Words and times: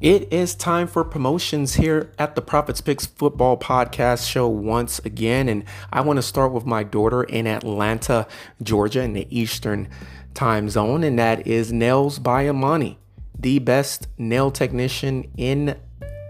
It 0.00 0.32
is 0.32 0.54
time 0.54 0.88
for 0.88 1.04
promotions 1.04 1.74
here 1.74 2.10
at 2.18 2.34
the 2.34 2.42
Prophets 2.42 2.80
Picks 2.80 3.06
Football 3.06 3.56
Podcast 3.56 4.28
Show 4.28 4.48
once 4.48 4.98
again. 4.98 5.48
And 5.48 5.64
I 5.92 6.00
want 6.00 6.16
to 6.16 6.22
start 6.22 6.52
with 6.52 6.66
my 6.66 6.82
daughter 6.82 7.22
in 7.22 7.46
Atlanta, 7.46 8.26
Georgia, 8.60 9.02
in 9.02 9.12
the 9.12 9.26
Eastern 9.30 9.88
time 10.34 10.68
zone. 10.68 11.04
And 11.04 11.18
that 11.18 11.46
is 11.46 11.72
Nails 11.72 12.18
by 12.18 12.48
Amani, 12.48 12.98
the 13.38 13.60
best 13.60 14.08
nail 14.18 14.50
technician 14.50 15.30
in 15.36 15.78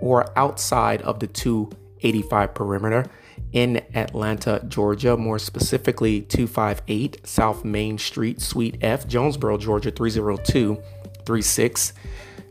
or 0.01 0.39
outside 0.39 1.01
of 1.03 1.21
the 1.21 1.27
285 1.27 2.55
perimeter 2.55 3.07
in 3.53 3.83
Atlanta, 3.95 4.62
Georgia, 4.69 5.17
more 5.17 5.39
specifically 5.39 6.21
258 6.21 7.27
South 7.27 7.65
Main 7.65 7.96
Street, 7.96 8.43
Suite 8.43 8.77
F, 8.83 9.09
Jonesboro, 9.09 9.57
Georgia 9.57 9.91
30236. 9.91 11.95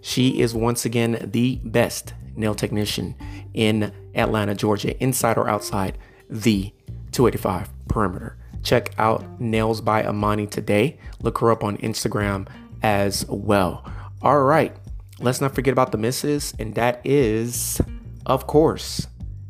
She 0.03 0.41
is 0.41 0.53
once 0.53 0.83
again 0.83 1.29
the 1.31 1.61
best 1.63 2.13
nail 2.35 2.53
technician 2.53 3.15
in 3.53 3.93
Atlanta, 4.13 4.53
Georgia, 4.53 5.01
inside 5.01 5.37
or 5.37 5.47
outside 5.47 5.97
the 6.29 6.73
285 7.13 7.69
perimeter. 7.87 8.35
Check 8.63 8.93
out 8.97 9.39
Nails 9.39 9.79
by 9.79 10.05
Amani 10.05 10.45
today. 10.45 10.99
Look 11.21 11.37
her 11.37 11.51
up 11.51 11.63
on 11.63 11.77
Instagram 11.77 12.49
as 12.81 13.25
well. 13.29 13.89
All 14.21 14.43
right, 14.43 14.75
let's 15.19 15.39
not 15.39 15.55
forget 15.55 15.71
about 15.71 15.93
the 15.93 15.97
misses, 15.97 16.53
and 16.59 16.75
that 16.75 16.99
is, 17.05 17.79
of 18.25 18.45
course, 18.45 19.07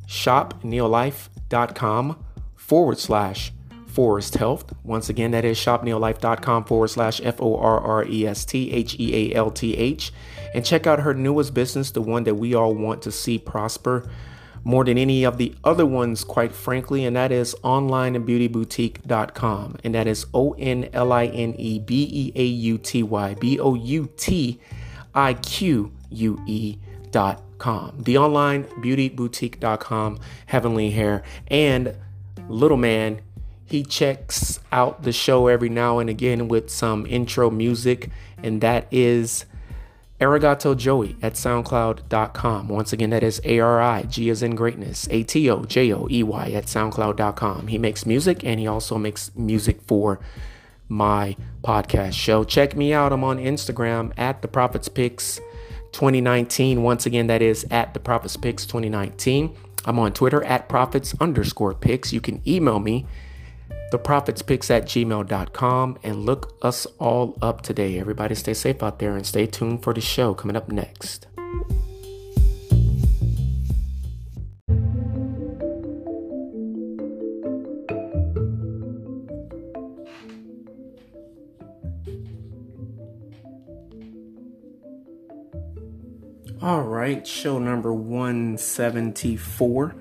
shopneolife.com 0.08 2.26
forward 2.56 3.00
slash 3.00 3.53
Forrest 3.94 4.36
Health. 4.36 4.74
Once 4.84 5.10
again, 5.10 5.32
that 5.32 5.46
is 5.46 5.58
shopneolife.com 5.58 6.66
forward 6.66 6.90
slash 6.90 7.22
F 7.24 7.42
O 7.42 7.58
R 7.58 7.80
R 7.80 8.06
E 8.06 8.26
S 8.26 8.46
T 8.46 8.72
H 8.72 8.96
E 9.00 9.32
A 9.32 9.36
L 9.36 9.52
T 9.52 9.78
H 9.78 10.12
and 10.54 10.66
check 10.66 10.88
out 10.88 11.02
her 11.02 11.14
newest 11.14 11.54
business, 11.54 11.92
the 11.92 12.02
one 12.02 12.24
that 12.24 12.36
we 12.36 12.54
all 12.54 12.74
want 12.74 13.02
to 13.04 13.12
see 13.12 13.38
prosper 13.38 14.10
more 14.64 14.86
than 14.86 14.98
any 14.98 15.26
of 15.26 15.38
the 15.38 15.54
other 15.64 15.86
ones, 15.86 16.24
quite 16.24 16.54
frankly, 16.54 17.06
and 17.06 17.16
that 17.16 17.32
is 17.32 17.56
onlinebeautyboutique.com. 17.64 19.78
And 19.84 19.94
that 19.94 20.08
is 20.08 20.26
O 20.34 20.54
N 20.54 20.90
L 20.94 21.12
I 21.12 21.26
N 21.26 21.54
E 21.58 21.78
B 21.80 22.08
E 22.10 22.32
A 22.36 22.46
U 22.46 22.78
T 22.78 23.04
Y 23.04 23.34
B 23.36 23.60
O 23.60 23.76
U 23.76 24.10
T 24.16 24.62
I 25.14 25.34
Q 25.36 25.92
U 26.10 26.42
E.com. 26.46 27.94
The 28.00 28.18
online 28.18 28.66
beauty 28.82 29.10
boutique.com, 29.10 30.20
Heavenly 30.46 30.92
Hair, 30.92 31.24
and 31.48 31.98
Little 32.48 32.78
Man. 32.78 33.20
He 33.74 33.82
checks 33.82 34.60
out 34.72 35.02
the 35.02 35.12
show 35.12 35.48
every 35.48 35.68
now 35.68 35.98
and 35.98 36.08
again 36.08 36.48
with 36.48 36.70
some 36.70 37.08
intro 37.08 37.50
music, 37.50 38.12
and 38.38 38.62
that 38.62 38.86
is 38.92 39.48
Arigato 40.22 40.78
Joey 40.78 41.16
at 41.24 41.34
SoundCloud.com. 41.34 42.68
Once 42.68 42.94
again, 42.94 43.10
that 43.10 43.24
is 43.24 43.42
A 43.44 43.60
R 43.60 43.82
I 43.82 44.04
G 44.04 44.30
as 44.30 44.44
in 44.44 44.54
greatness, 44.54 45.08
A 45.10 45.24
T 45.24 45.50
O 45.50 45.66
J 45.66 45.92
O 45.92 46.08
E 46.12 46.22
Y 46.22 46.52
at 46.52 46.66
SoundCloud.com. 46.66 47.66
He 47.66 47.80
makes 47.80 48.06
music 48.06 48.44
and 48.44 48.60
he 48.60 48.68
also 48.68 49.00
makes 49.00 49.32
music 49.36 49.82
for 49.82 50.20
my 50.88 51.36
podcast 51.64 52.14
show. 52.14 52.44
Check 52.44 52.76
me 52.76 52.94
out. 52.94 53.12
I'm 53.12 53.24
on 53.24 53.40
Instagram 53.40 54.14
at 54.18 54.44
the 54.44 54.48
Prophets 54.48 54.88
Picks 54.88 55.38
2019. 55.94 56.84
Once 56.84 57.08
again, 57.08 57.26
that 57.26 57.42
is 57.42 57.66
at 57.72 57.96
the 57.96 58.00
Prophets 58.00 58.38
Picks 58.38 58.68
2019. 58.68 59.56
I'm 59.86 59.98
on 59.98 60.14
Twitter 60.14 60.44
at 60.44 60.70
Prophets 60.70 61.16
underscore 61.20 61.74
Picks. 61.74 62.14
You 62.14 62.22
can 62.22 62.40
email 62.48 62.78
me 62.78 63.08
theprophetspicks 63.94 64.72
at 64.72 64.86
gmail.com 64.86 66.00
and 66.02 66.26
look 66.26 66.58
us 66.64 66.88
all 66.98 67.38
up 67.44 67.62
today. 67.62 68.00
Everybody 68.00 68.34
stay 68.34 68.56
safe 68.56 68.82
out 68.82 68.98
there 68.98 69.16
and 69.16 69.26
stay 69.26 69.46
tuned 69.46 69.84
for 69.84 69.94
the 69.94 70.02
show 70.02 70.34
coming 70.34 70.56
up 70.56 70.70
next. 70.70 71.28
All 86.62 86.82
right, 86.82 87.28
show 87.28 87.60
number 87.60 87.94
174 87.94 89.96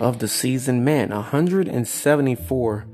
of 0.00 0.18
the 0.18 0.28
season. 0.28 0.84
Man, 0.84 1.10
174 1.10 2.86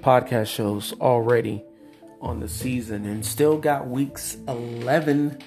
podcast 0.00 0.46
shows 0.46 0.92
already 1.00 1.64
on 2.20 2.40
the 2.40 2.48
season 2.48 3.04
and 3.04 3.24
still 3.24 3.58
got 3.58 3.88
weeks 3.88 4.36
11 4.48 5.38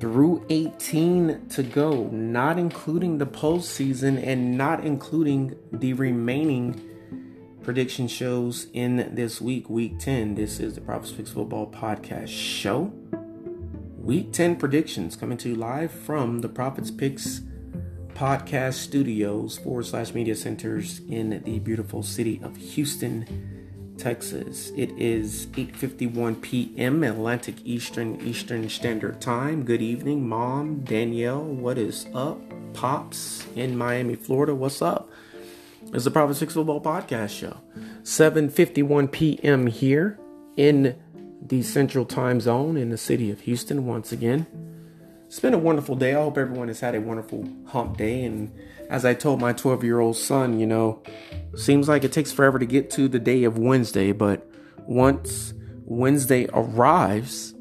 through 0.00 0.44
18 0.48 1.48
to 1.48 1.62
go, 1.62 2.08
not 2.08 2.58
including 2.58 3.18
the 3.18 3.26
postseason 3.26 4.24
and 4.24 4.56
not 4.56 4.84
including 4.84 5.56
the 5.72 5.92
remaining 5.92 6.80
prediction 7.62 8.08
shows 8.08 8.68
in 8.72 9.14
this 9.14 9.40
week, 9.40 9.68
week 9.68 9.98
10. 9.98 10.34
This 10.34 10.60
is 10.60 10.74
the 10.74 10.80
Prophets 10.80 11.12
Picks 11.12 11.30
Football 11.30 11.70
Podcast 11.70 12.28
Show. 12.28 12.92
Week 13.98 14.32
10 14.32 14.56
predictions 14.56 15.16
coming 15.16 15.36
to 15.38 15.50
you 15.50 15.54
live 15.54 15.90
from 15.90 16.40
the 16.40 16.48
Prophets 16.48 16.90
Picks 16.90 17.42
podcast 18.18 18.74
studios 18.74 19.58
forward 19.58 19.86
slash 19.86 20.12
media 20.12 20.34
centers 20.34 21.00
in 21.08 21.40
the 21.44 21.60
beautiful 21.60 22.02
city 22.02 22.40
of 22.42 22.56
Houston, 22.56 23.94
Texas. 23.96 24.72
It 24.76 24.90
is 24.98 25.46
8:51 25.52 26.42
p.m. 26.42 27.04
Atlantic 27.04 27.54
Eastern 27.64 28.20
Eastern 28.20 28.68
Standard 28.68 29.20
Time. 29.20 29.64
Good 29.64 29.80
evening, 29.80 30.28
Mom, 30.28 30.80
Danielle. 30.80 31.44
What 31.44 31.78
is 31.78 32.08
up? 32.12 32.40
Pops 32.74 33.46
in 33.54 33.78
Miami, 33.78 34.16
Florida. 34.16 34.52
What's 34.52 34.82
up? 34.82 35.08
It's 35.94 36.02
the 36.02 36.10
Prophets 36.10 36.40
Picks 36.40 36.54
Football 36.54 36.80
Podcast 36.80 37.38
Show. 37.38 37.58
7:51 38.02 39.12
p.m. 39.12 39.68
here 39.68 40.18
in 40.56 40.96
the 41.40 41.62
Central 41.62 42.04
Time 42.04 42.40
Zone 42.40 42.76
in 42.76 42.90
the 42.90 42.98
city 42.98 43.30
of 43.30 43.42
Houston. 43.42 43.86
Once 43.86 44.10
again 44.10 44.67
it's 45.28 45.40
been 45.40 45.52
a 45.52 45.58
wonderful 45.58 45.94
day. 45.94 46.14
I 46.14 46.22
hope 46.22 46.38
everyone 46.38 46.68
has 46.68 46.80
had 46.80 46.94
a 46.94 47.02
wonderful 47.02 47.46
hump 47.66 47.98
day. 47.98 48.24
And 48.24 48.50
as 48.88 49.04
I 49.04 49.12
told 49.12 49.42
my 49.42 49.52
12 49.52 49.84
year 49.84 50.00
old 50.00 50.16
son, 50.16 50.58
you 50.58 50.66
know, 50.66 51.02
seems 51.54 51.86
like 51.86 52.02
it 52.02 52.12
takes 52.12 52.32
forever 52.32 52.58
to 52.58 52.64
get 52.64 52.90
to 52.92 53.08
the 53.08 53.18
day 53.18 53.44
of 53.44 53.58
Wednesday, 53.58 54.12
but 54.12 54.50
once 54.86 55.52
Wednesday 55.84 56.48
arrives 56.54 57.52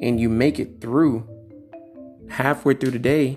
and 0.00 0.20
you 0.20 0.28
make 0.28 0.60
it 0.60 0.80
through 0.80 1.28
halfway 2.28 2.74
through 2.74 2.92
the 2.92 3.00
day, 3.00 3.36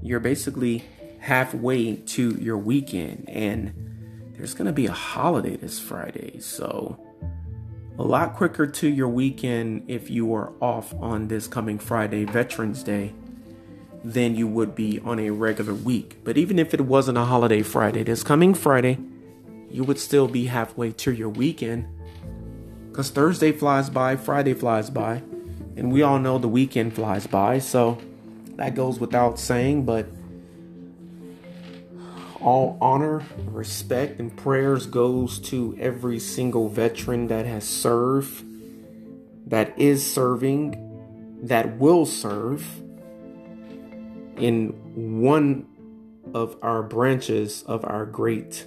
you're 0.00 0.18
basically 0.18 0.82
halfway 1.20 1.96
to 1.96 2.30
your 2.40 2.56
weekend. 2.56 3.28
And 3.28 4.32
there's 4.34 4.54
going 4.54 4.66
to 4.66 4.72
be 4.72 4.86
a 4.86 4.92
holiday 4.92 5.56
this 5.56 5.78
Friday. 5.78 6.40
So 6.40 6.98
a 7.98 8.02
lot 8.02 8.34
quicker 8.34 8.66
to 8.66 8.88
your 8.88 9.08
weekend 9.08 9.84
if 9.88 10.08
you 10.08 10.32
are 10.34 10.52
off 10.60 10.94
on 10.94 11.28
this 11.28 11.46
coming 11.46 11.78
Friday, 11.78 12.24
Veterans 12.24 12.82
Day, 12.82 13.12
than 14.02 14.34
you 14.34 14.48
would 14.48 14.74
be 14.74 14.98
on 15.00 15.18
a 15.18 15.30
regular 15.30 15.74
week. 15.74 16.16
But 16.24 16.38
even 16.38 16.58
if 16.58 16.72
it 16.72 16.80
wasn't 16.80 17.18
a 17.18 17.24
holiday 17.24 17.62
Friday, 17.62 18.02
this 18.02 18.22
coming 18.22 18.54
Friday, 18.54 18.98
you 19.70 19.84
would 19.84 19.98
still 19.98 20.26
be 20.26 20.46
halfway 20.46 20.92
to 20.92 21.12
your 21.12 21.28
weekend. 21.28 21.86
Because 22.88 23.10
Thursday 23.10 23.52
flies 23.52 23.90
by, 23.90 24.16
Friday 24.16 24.54
flies 24.54 24.90
by, 24.90 25.22
and 25.76 25.92
we 25.92 26.02
all 26.02 26.18
know 26.18 26.38
the 26.38 26.48
weekend 26.48 26.94
flies 26.94 27.26
by. 27.26 27.58
So 27.58 27.98
that 28.56 28.74
goes 28.74 29.00
without 29.00 29.38
saying, 29.38 29.84
but 29.84 30.06
all 32.42 32.76
honor, 32.80 33.22
respect, 33.46 34.18
and 34.18 34.36
prayers 34.36 34.86
goes 34.86 35.38
to 35.38 35.76
every 35.80 36.18
single 36.18 36.68
veteran 36.68 37.28
that 37.28 37.46
has 37.46 37.66
served, 37.66 38.44
that 39.46 39.78
is 39.78 40.12
serving, 40.12 41.40
that 41.42 41.78
will 41.78 42.06
serve 42.06 42.64
in 44.36 44.68
one 45.20 45.66
of 46.34 46.56
our 46.62 46.82
branches 46.82 47.62
of 47.64 47.84
our 47.84 48.06
great 48.06 48.66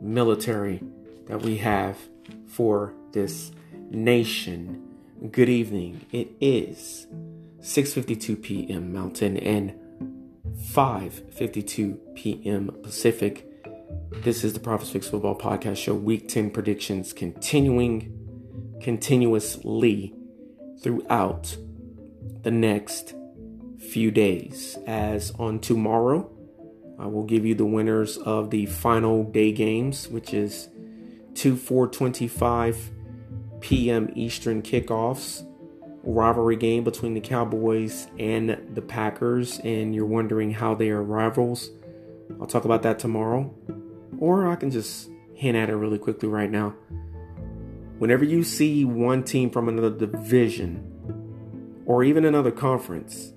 military 0.00 0.82
that 1.26 1.42
we 1.42 1.58
have 1.58 1.98
for 2.46 2.92
this 3.12 3.52
nation. 3.90 4.82
Good 5.30 5.48
evening. 5.48 6.04
It 6.12 6.32
is 6.40 7.06
6:52 7.60 8.42
p.m. 8.42 8.92
Mountain 8.92 9.36
and 9.38 9.74
5:52 10.54 12.14
p.m. 12.14 12.70
Pacific. 12.82 13.46
This 14.10 14.44
is 14.44 14.52
the 14.52 14.60
Prophets 14.60 14.92
Picks 14.92 15.08
Football 15.08 15.36
Podcast 15.36 15.76
Show. 15.76 15.94
Week 15.94 16.28
10 16.28 16.50
predictions 16.50 17.12
continuing 17.12 18.78
continuously 18.80 20.14
throughout 20.80 21.56
the 22.42 22.50
next 22.50 23.14
few 23.78 24.10
days. 24.10 24.78
As 24.86 25.32
on 25.38 25.58
tomorrow, 25.58 26.30
I 26.98 27.06
will 27.06 27.24
give 27.24 27.44
you 27.44 27.54
the 27.54 27.64
winners 27.64 28.16
of 28.18 28.50
the 28.50 28.66
final 28.66 29.24
day 29.24 29.50
games, 29.50 30.08
which 30.08 30.32
is 30.32 30.68
2 31.34 31.56
4 31.56 31.88
25 31.88 32.90
p.m. 33.60 34.10
Eastern 34.14 34.62
kickoffs 34.62 35.44
rivalry 36.04 36.56
game 36.56 36.84
between 36.84 37.14
the 37.14 37.20
Cowboys 37.20 38.08
and 38.18 38.58
the 38.74 38.82
Packers, 38.82 39.58
and 39.60 39.94
you're 39.94 40.06
wondering 40.06 40.52
how 40.52 40.74
they 40.74 40.90
are 40.90 41.02
rivals, 41.02 41.70
I'll 42.40 42.46
talk 42.46 42.64
about 42.64 42.82
that 42.82 42.98
tomorrow. 42.98 43.54
Or 44.18 44.50
I 44.50 44.56
can 44.56 44.70
just 44.70 45.10
hint 45.34 45.56
at 45.56 45.68
it 45.70 45.76
really 45.76 45.98
quickly 45.98 46.28
right 46.28 46.50
now. 46.50 46.74
Whenever 47.98 48.24
you 48.24 48.44
see 48.44 48.84
one 48.84 49.22
team 49.22 49.50
from 49.50 49.68
another 49.68 49.90
division 49.90 50.90
or 51.86 52.04
even 52.04 52.24
another 52.24 52.50
conference 52.50 53.32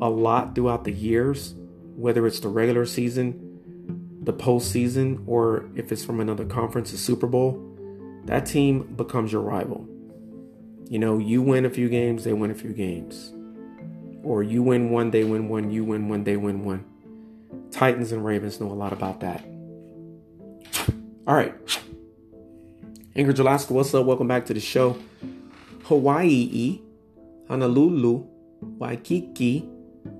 a 0.00 0.08
lot 0.08 0.54
throughout 0.54 0.84
the 0.84 0.92
years, 0.92 1.54
whether 1.96 2.26
it's 2.26 2.40
the 2.40 2.48
regular 2.48 2.86
season, 2.86 4.18
the 4.22 4.32
postseason, 4.32 5.22
or 5.26 5.68
if 5.76 5.92
it's 5.92 6.04
from 6.04 6.20
another 6.20 6.44
conference, 6.44 6.90
the 6.90 6.98
Super 6.98 7.26
Bowl, 7.26 7.62
that 8.24 8.44
team 8.46 8.94
becomes 8.96 9.32
your 9.32 9.42
rival. 9.42 9.86
You 10.88 11.00
know, 11.00 11.18
you 11.18 11.42
win 11.42 11.64
a 11.64 11.70
few 11.70 11.88
games, 11.88 12.22
they 12.22 12.32
win 12.32 12.52
a 12.52 12.54
few 12.54 12.72
games. 12.72 13.32
Or 14.22 14.44
you 14.44 14.62
win 14.62 14.90
one, 14.90 15.10
they 15.10 15.24
win 15.24 15.48
one, 15.48 15.70
you 15.72 15.84
win 15.84 16.08
one, 16.08 16.22
they 16.22 16.36
win 16.36 16.64
one. 16.64 16.84
Titans 17.72 18.12
and 18.12 18.24
Ravens 18.24 18.60
know 18.60 18.70
a 18.70 18.74
lot 18.74 18.92
about 18.92 19.18
that. 19.20 19.44
All 21.26 21.34
right. 21.34 21.54
Ingrid 23.16 23.38
Alaska, 23.40 23.72
what's 23.72 23.92
up? 23.94 24.06
Welcome 24.06 24.28
back 24.28 24.46
to 24.46 24.54
the 24.54 24.60
show. 24.60 24.96
Hawaii, 25.84 26.80
Honolulu, 27.48 28.24
Waikiki, 28.60 29.68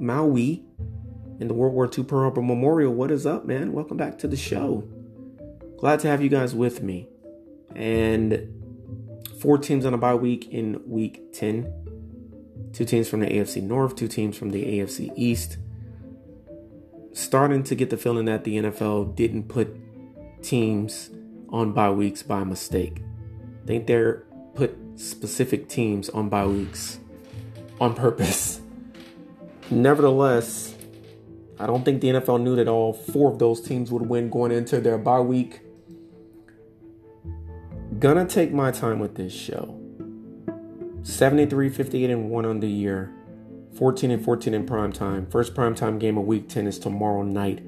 Maui, 0.00 0.64
and 1.38 1.48
the 1.48 1.54
World 1.54 1.74
War 1.74 1.88
II 1.96 2.02
Pearl 2.04 2.22
Harbor 2.22 2.42
Memorial. 2.42 2.92
What 2.92 3.12
is 3.12 3.24
up, 3.24 3.44
man? 3.44 3.72
Welcome 3.72 3.96
back 3.96 4.18
to 4.18 4.26
the 4.26 4.36
show. 4.36 4.82
Glad 5.78 6.00
to 6.00 6.08
have 6.08 6.20
you 6.22 6.28
guys 6.28 6.56
with 6.56 6.82
me. 6.82 7.06
And 7.76 8.65
four 9.46 9.58
teams 9.58 9.86
on 9.86 9.94
a 9.94 9.96
bye 9.96 10.12
week 10.12 10.48
in 10.52 10.80
week 10.88 11.32
10. 11.32 11.72
Two 12.72 12.84
teams 12.84 13.08
from 13.08 13.20
the 13.20 13.28
AFC 13.28 13.62
North, 13.62 13.94
two 13.94 14.08
teams 14.08 14.36
from 14.36 14.50
the 14.50 14.64
AFC 14.64 15.12
East. 15.14 15.58
Starting 17.12 17.62
to 17.62 17.76
get 17.76 17.90
the 17.90 17.96
feeling 17.96 18.24
that 18.24 18.42
the 18.42 18.56
NFL 18.56 19.14
didn't 19.14 19.44
put 19.44 19.68
teams 20.42 21.10
on 21.50 21.70
bye 21.72 21.92
weeks 21.92 22.24
by 22.24 22.42
mistake. 22.42 23.04
I 23.62 23.66
think 23.68 23.86
they're 23.86 24.24
put 24.56 24.76
specific 24.96 25.68
teams 25.68 26.08
on 26.08 26.28
bye 26.28 26.48
weeks 26.48 26.98
on 27.80 27.94
purpose. 27.94 28.60
Nevertheless, 29.70 30.74
I 31.60 31.68
don't 31.68 31.84
think 31.84 32.00
the 32.00 32.08
NFL 32.08 32.42
knew 32.42 32.56
that 32.56 32.66
all 32.66 32.92
four 32.92 33.30
of 33.30 33.38
those 33.38 33.60
teams 33.60 33.92
would 33.92 34.08
win 34.08 34.28
going 34.28 34.50
into 34.50 34.80
their 34.80 34.98
bye 34.98 35.20
week. 35.20 35.60
Gonna 37.98 38.26
take 38.26 38.52
my 38.52 38.72
time 38.72 38.98
with 38.98 39.14
this 39.14 39.32
show. 39.32 39.80
73, 41.02 41.70
58, 41.70 42.10
and 42.10 42.28
1 42.28 42.44
on 42.44 42.60
the 42.60 42.68
year. 42.68 43.12
14 43.78 44.10
and 44.10 44.24
14 44.24 44.52
in 44.52 44.66
prime 44.66 44.92
time. 44.92 45.26
First 45.26 45.54
prime 45.54 45.74
time 45.74 45.98
game 45.98 46.18
of 46.18 46.26
week 46.26 46.48
10 46.48 46.66
is 46.66 46.78
tomorrow 46.78 47.22
night, 47.22 47.62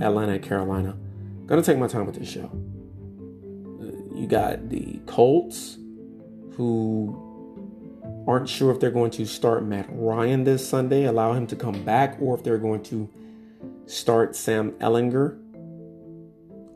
Atlanta, 0.00 0.38
Carolina. 0.38 0.96
Gonna 1.46 1.62
take 1.62 1.76
my 1.76 1.86
time 1.86 2.06
with 2.06 2.14
this 2.14 2.30
show. 2.30 2.50
Uh, 3.80 4.16
you 4.18 4.26
got 4.26 4.70
the 4.70 5.00
Colts, 5.06 5.76
who 6.52 7.20
aren't 8.26 8.48
sure 8.48 8.70
if 8.70 8.80
they're 8.80 8.90
going 8.90 9.10
to 9.10 9.26
start 9.26 9.64
Matt 9.64 9.86
Ryan 9.90 10.44
this 10.44 10.66
Sunday, 10.66 11.04
allow 11.04 11.34
him 11.34 11.46
to 11.48 11.56
come 11.56 11.84
back, 11.84 12.16
or 12.20 12.34
if 12.34 12.42
they're 12.42 12.58
going 12.58 12.82
to 12.84 13.10
start 13.86 14.34
Sam 14.34 14.72
Ehlinger 14.72 15.43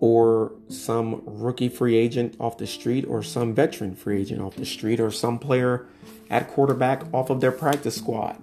or 0.01 0.53
some 0.69 1.23
rookie 1.25 1.69
free 1.69 1.97
agent 1.97 2.37
off 2.39 2.59
the 2.59 2.67
street 2.67 3.05
or 3.09 3.23
some 3.23 3.55
veteran 3.55 3.95
free 3.95 4.21
agent 4.21 4.41
off 4.41 4.55
the 4.57 4.67
street 4.67 5.01
or 5.01 5.11
some 5.11 5.39
player 5.39 5.87
at 6.31 6.49
quarterback 6.49 7.03
off 7.13 7.31
of 7.31 7.41
their 7.41 7.53
practice 7.53 7.97
squad. 7.97 8.37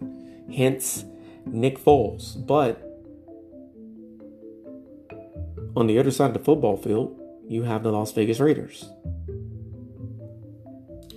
Hence, 0.53 1.05
Nick 1.45 1.79
Foles. 1.79 2.45
But 2.45 2.81
on 5.75 5.87
the 5.87 5.99
other 5.99 6.11
side 6.11 6.27
of 6.27 6.33
the 6.33 6.39
football 6.39 6.77
field, 6.77 7.19
you 7.47 7.63
have 7.63 7.83
the 7.83 7.91
Las 7.91 8.11
Vegas 8.11 8.39
Raiders. 8.39 8.89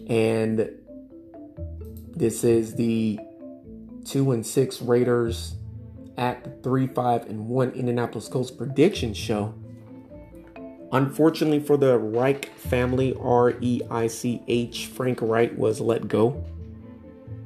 And 0.09 0.71
this 2.15 2.45
is 2.45 2.75
the 2.75 3.19
2 4.05 4.33
and 4.33 4.47
6 4.47 4.83
Raiders 4.83 5.55
at 6.17 6.45
the 6.45 6.51
3 6.63 6.87
5 6.89 7.27
and 7.27 7.49
1 7.49 7.71
Indianapolis 7.73 8.29
Colts 8.29 8.51
prediction 8.51 9.15
show. 9.15 9.55
Unfortunately 10.91 11.61
for 11.61 11.77
the 11.77 11.99
Reich 11.99 12.47
family, 12.57 13.15
R 13.21 13.55
E 13.61 13.83
I 13.91 14.07
C 14.07 14.43
H, 14.49 14.87
Frank 14.87 15.19
Reich 15.21 15.57
was 15.57 15.81
let 15.81 16.09
go 16.09 16.45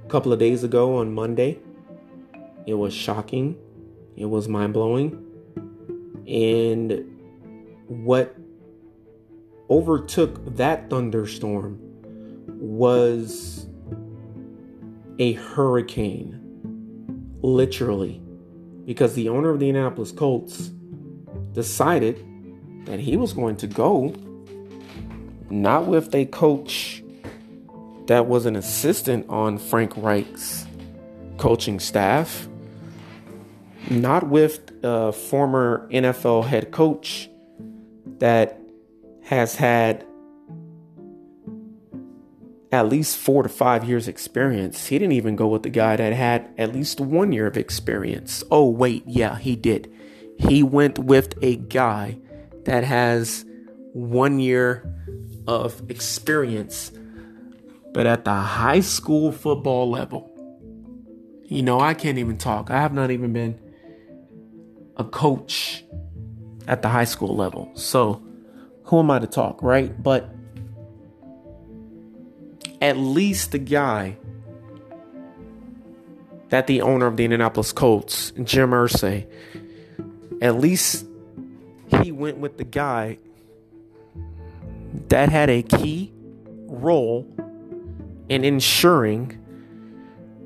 a 0.04 0.08
couple 0.08 0.32
of 0.32 0.38
days 0.38 0.62
ago 0.62 0.98
on 0.98 1.12
Monday. 1.12 1.58
It 2.66 2.74
was 2.74 2.94
shocking, 2.94 3.56
it 4.16 4.26
was 4.26 4.48
mind 4.48 4.72
blowing. 4.72 5.26
And 6.28 7.18
what 7.88 8.36
overtook 9.68 10.56
that 10.56 10.88
thunderstorm 10.88 11.78
was 12.46 13.66
a 15.18 15.32
hurricane, 15.32 16.38
literally, 17.42 18.22
because 18.84 19.14
the 19.14 19.28
owner 19.28 19.50
of 19.50 19.58
the 19.58 19.68
Indianapolis 19.68 20.12
Colts 20.12 20.70
decided 21.52 22.24
that 22.84 23.00
he 23.00 23.17
was 23.17 23.32
going 23.32 23.56
to 23.56 23.67
go 23.67 24.14
not 25.50 25.87
with 25.87 26.14
a 26.14 26.25
coach 26.26 27.02
that 28.06 28.26
was 28.26 28.46
an 28.46 28.56
assistant 28.56 29.29
on 29.29 29.58
Frank 29.58 29.93
Reich's 29.96 30.67
coaching 31.37 31.79
staff, 31.79 32.49
not 33.90 34.29
with 34.29 34.70
a 34.82 35.12
former 35.12 35.88
NFL 35.93 36.46
head 36.46 36.70
coach 36.70 37.29
that 38.19 38.58
has 39.25 39.56
had 39.56 40.05
at 42.73 42.88
least 42.88 43.19
four 43.19 43.43
to 43.43 43.49
five 43.49 43.84
years 43.84 44.08
experience. 44.08 44.87
He 44.87 44.99
didn't 44.99 45.12
even 45.12 45.37
go 45.37 45.46
with 45.49 45.62
the 45.62 45.70
guy 45.70 45.96
that 45.96 46.12
had 46.14 46.52
at 46.56 46.73
least 46.73 47.00
one 47.00 47.31
year 47.32 47.46
of 47.46 47.56
experience. 47.56 48.43
Oh, 48.50 48.69
wait, 48.69 49.05
yeah, 49.06 49.38
he 49.38 49.55
did. 49.55 49.93
He 50.38 50.62
went 50.62 50.99
with 50.99 51.34
a 51.43 51.56
guy 51.56 52.19
that 52.64 52.84
has 52.84 53.44
one 53.92 54.40
year 54.40 54.88
of 55.46 55.90
experience, 55.90 56.92
but 57.92 58.06
at 58.06 58.24
the 58.24 58.34
high 58.34 58.80
school 58.80 59.32
football 59.32 59.90
level. 59.90 60.28
You 61.44 61.62
know, 61.62 61.81
I 61.81 61.94
can't 61.94 62.19
even 62.19 62.38
talk. 62.38 62.70
I 62.70 62.81
have 62.81 62.94
not 62.94 63.10
even 63.10 63.32
been 63.32 63.58
a 64.96 65.04
coach 65.04 65.84
at 66.66 66.82
the 66.82 66.88
high 66.88 67.04
school 67.04 67.36
level. 67.36 67.70
So, 67.74 68.22
who 68.84 68.98
am 68.98 69.10
I 69.10 69.19
to 69.19 69.26
talk, 69.26 69.62
right? 69.62 70.02
But 70.02 70.32
at 72.81 72.96
least 72.96 73.52
the 73.52 73.58
guy 73.58 74.16
that 76.48 76.66
the 76.66 76.82
owner 76.82 77.06
of 77.06 77.16
the 77.16 77.24
Indianapolis 77.24 77.72
Colts, 77.72 78.32
Jim 78.42 78.70
Irsay, 78.70 79.26
at 80.42 80.58
least 80.58 81.06
he 82.01 82.13
went 82.13 82.39
with 82.39 82.58
the 82.58 82.65
guy 82.65 83.19
that 85.08 85.29
had 85.29 85.51
a 85.51 85.63
key 85.63 86.13
role 86.67 87.27
in 88.29 88.44
ensuring 88.44 89.39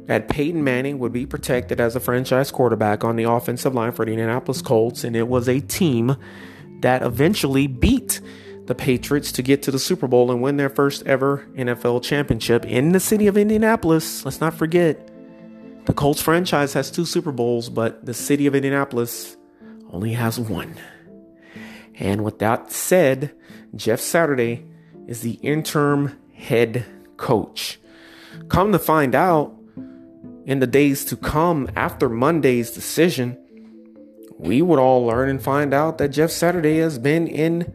that 0.06 0.28
Peyton 0.28 0.62
Manning 0.62 0.98
would 0.98 1.12
be 1.12 1.26
protected 1.26 1.80
as 1.80 1.96
a 1.96 2.00
franchise 2.00 2.50
quarterback 2.50 3.04
on 3.04 3.16
the 3.16 3.24
offensive 3.24 3.74
line 3.74 3.92
for 3.92 4.04
the 4.04 4.12
Indianapolis 4.12 4.62
Colts, 4.62 5.04
and 5.04 5.16
it 5.16 5.28
was 5.28 5.48
a 5.48 5.60
team 5.60 6.16
that 6.80 7.02
eventually 7.02 7.66
beat 7.66 8.20
the 8.66 8.74
Patriots 8.74 9.32
to 9.32 9.42
get 9.42 9.62
to 9.62 9.70
the 9.70 9.78
Super 9.78 10.06
Bowl 10.06 10.30
and 10.30 10.42
win 10.42 10.56
their 10.56 10.68
first 10.68 11.04
ever 11.06 11.46
NFL 11.54 12.02
championship 12.02 12.64
in 12.64 12.92
the 12.92 13.00
city 13.00 13.26
of 13.26 13.36
Indianapolis. 13.36 14.24
Let's 14.24 14.40
not 14.40 14.54
forget, 14.54 15.10
the 15.86 15.92
Colts 15.92 16.20
franchise 16.20 16.72
has 16.72 16.90
two 16.90 17.04
Super 17.04 17.32
Bowls, 17.32 17.68
but 17.68 18.04
the 18.04 18.14
city 18.14 18.46
of 18.46 18.54
Indianapolis 18.54 19.36
only 19.90 20.12
has 20.12 20.38
one. 20.38 20.76
And 21.98 22.22
with 22.24 22.38
that 22.40 22.70
said, 22.72 23.32
Jeff 23.74 24.00
Saturday 24.00 24.66
is 25.06 25.20
the 25.20 25.32
interim 25.42 26.18
head 26.34 26.84
coach. 27.16 27.78
Come 28.48 28.72
to 28.72 28.78
find 28.78 29.14
out, 29.14 29.54
in 30.44 30.60
the 30.60 30.66
days 30.66 31.04
to 31.06 31.16
come 31.16 31.68
after 31.74 32.08
Monday's 32.08 32.70
decision, 32.70 33.36
we 34.38 34.62
would 34.62 34.78
all 34.78 35.04
learn 35.04 35.28
and 35.28 35.42
find 35.42 35.74
out 35.74 35.98
that 35.98 36.10
Jeff 36.10 36.30
Saturday 36.30 36.78
has 36.78 36.98
been 36.98 37.26
in 37.26 37.74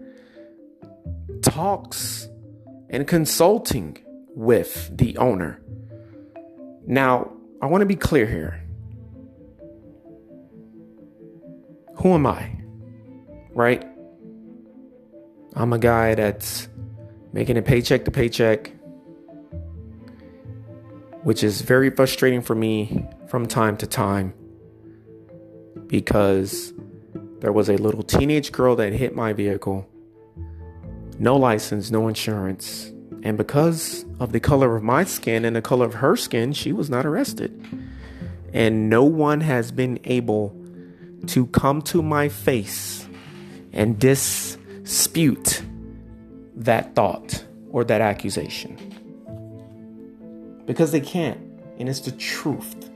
talks 1.42 2.30
and 2.90 3.08
consulting 3.08 3.98
with 4.36 4.96
the 4.96 5.18
owner. 5.18 5.62
Now, 6.86 7.32
I 7.62 7.66
want 7.66 7.82
to 7.82 7.86
be 7.86 7.96
clear 7.96 8.26
here. 8.26 8.64
Who 11.96 12.14
am 12.14 12.26
I? 12.26 12.58
Right? 13.54 13.86
I'm 15.56 15.74
a 15.74 15.80
guy 15.80 16.16
that's 16.16 16.68
making 17.34 17.58
a 17.58 17.62
paycheck 17.62 18.06
to 18.06 18.12
paycheck. 18.12 18.72
which 21.24 21.44
is 21.44 21.62
very 21.62 21.90
frustrating 21.90 22.42
for 22.42 22.56
me 22.56 23.06
from 23.28 23.46
time 23.46 23.78
to 23.78 23.86
time 23.86 24.34
because 25.88 26.74
there 27.40 27.52
was 27.52 27.70
a 27.70 27.78
little 27.78 28.04
teenage 28.04 28.52
girl 28.52 28.76
that 28.76 28.94
hit 28.94 29.16
my 29.16 29.34
vehicle. 29.34 29.88
No 31.20 31.36
license, 31.38 31.92
no 31.92 32.08
insurance. 32.08 32.92
And 33.24 33.38
because 33.38 34.06
of 34.20 34.32
the 34.32 34.40
color 34.40 34.76
of 34.76 34.84
my 34.84 35.04
skin 35.04 35.46
and 35.46 35.56
the 35.56 35.62
color 35.62 35.86
of 35.86 35.96
her 35.96 36.16
skin, 36.16 36.54
she 36.54 36.72
was 36.72 36.90
not 36.90 37.06
arrested. 37.06 37.52
And 38.54 38.90
no 38.90 39.04
one 39.04 39.42
has 39.42 39.72
been 39.72 40.00
able 40.06 40.56
to 41.28 41.46
come 41.48 41.84
to 41.84 42.02
my 42.02 42.30
face 42.30 43.08
and 43.72 44.00
dispute 44.92 45.64
that 46.54 46.94
thought 46.96 47.46
or 47.70 47.86
that 47.86 48.02
accusation. 48.02 48.76
Because 50.66 50.92
they 50.92 51.00
can't. 51.00 51.40
And 51.80 51.88
it's 51.88 52.02
the 52.02 52.12
truth. 52.12 52.90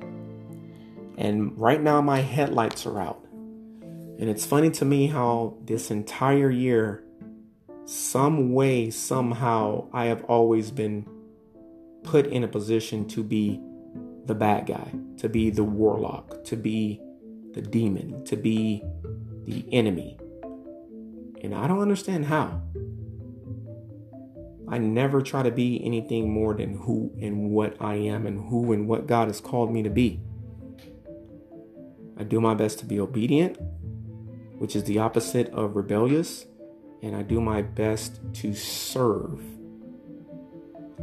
And 1.17 1.57
right 1.57 1.81
now, 1.81 2.01
my 2.01 2.19
headlights 2.19 2.85
are 2.85 2.99
out. 2.99 3.25
And 3.31 4.29
it's 4.29 4.45
funny 4.45 4.71
to 4.71 4.83
me 4.83 5.07
how 5.07 5.55
this 5.63 5.89
entire 5.89 6.49
year, 6.49 7.01
some 7.85 8.51
way, 8.51 8.89
somehow, 8.89 9.87
I 9.93 10.07
have 10.07 10.25
always 10.25 10.71
been 10.71 11.07
put 12.03 12.27
in 12.27 12.43
a 12.43 12.47
position 12.49 13.07
to 13.07 13.23
be 13.23 13.61
the 14.25 14.35
bad 14.35 14.67
guy, 14.67 14.91
to 15.19 15.29
be 15.29 15.49
the 15.49 15.63
warlock, 15.63 16.43
to 16.43 16.57
be 16.57 16.99
the 17.53 17.61
demon, 17.61 18.25
to 18.25 18.35
be 18.35 18.83
the 19.45 19.65
enemy. 19.71 20.17
And 21.45 21.53
I 21.53 21.67
don't 21.67 21.79
understand 21.79 22.25
how. 22.25 22.63
I 24.67 24.79
never 24.79 25.21
try 25.21 25.43
to 25.43 25.51
be 25.51 25.79
anything 25.85 26.31
more 26.31 26.55
than 26.55 26.79
who 26.79 27.13
and 27.21 27.51
what 27.51 27.77
I 27.79 27.95
am 27.95 28.25
and 28.25 28.49
who 28.49 28.73
and 28.73 28.87
what 28.87 29.05
God 29.05 29.27
has 29.27 29.39
called 29.39 29.71
me 29.71 29.83
to 29.83 29.89
be. 29.91 30.19
I 32.17 32.23
do 32.23 32.41
my 32.41 32.55
best 32.55 32.79
to 32.79 32.85
be 32.85 32.99
obedient, 32.99 33.57
which 34.57 34.75
is 34.75 34.85
the 34.85 34.97
opposite 34.97 35.49
of 35.49 35.75
rebellious, 35.75 36.47
and 37.03 37.15
I 37.15 37.21
do 37.21 37.39
my 37.39 37.61
best 37.61 38.19
to 38.33 38.55
serve. 38.55 39.43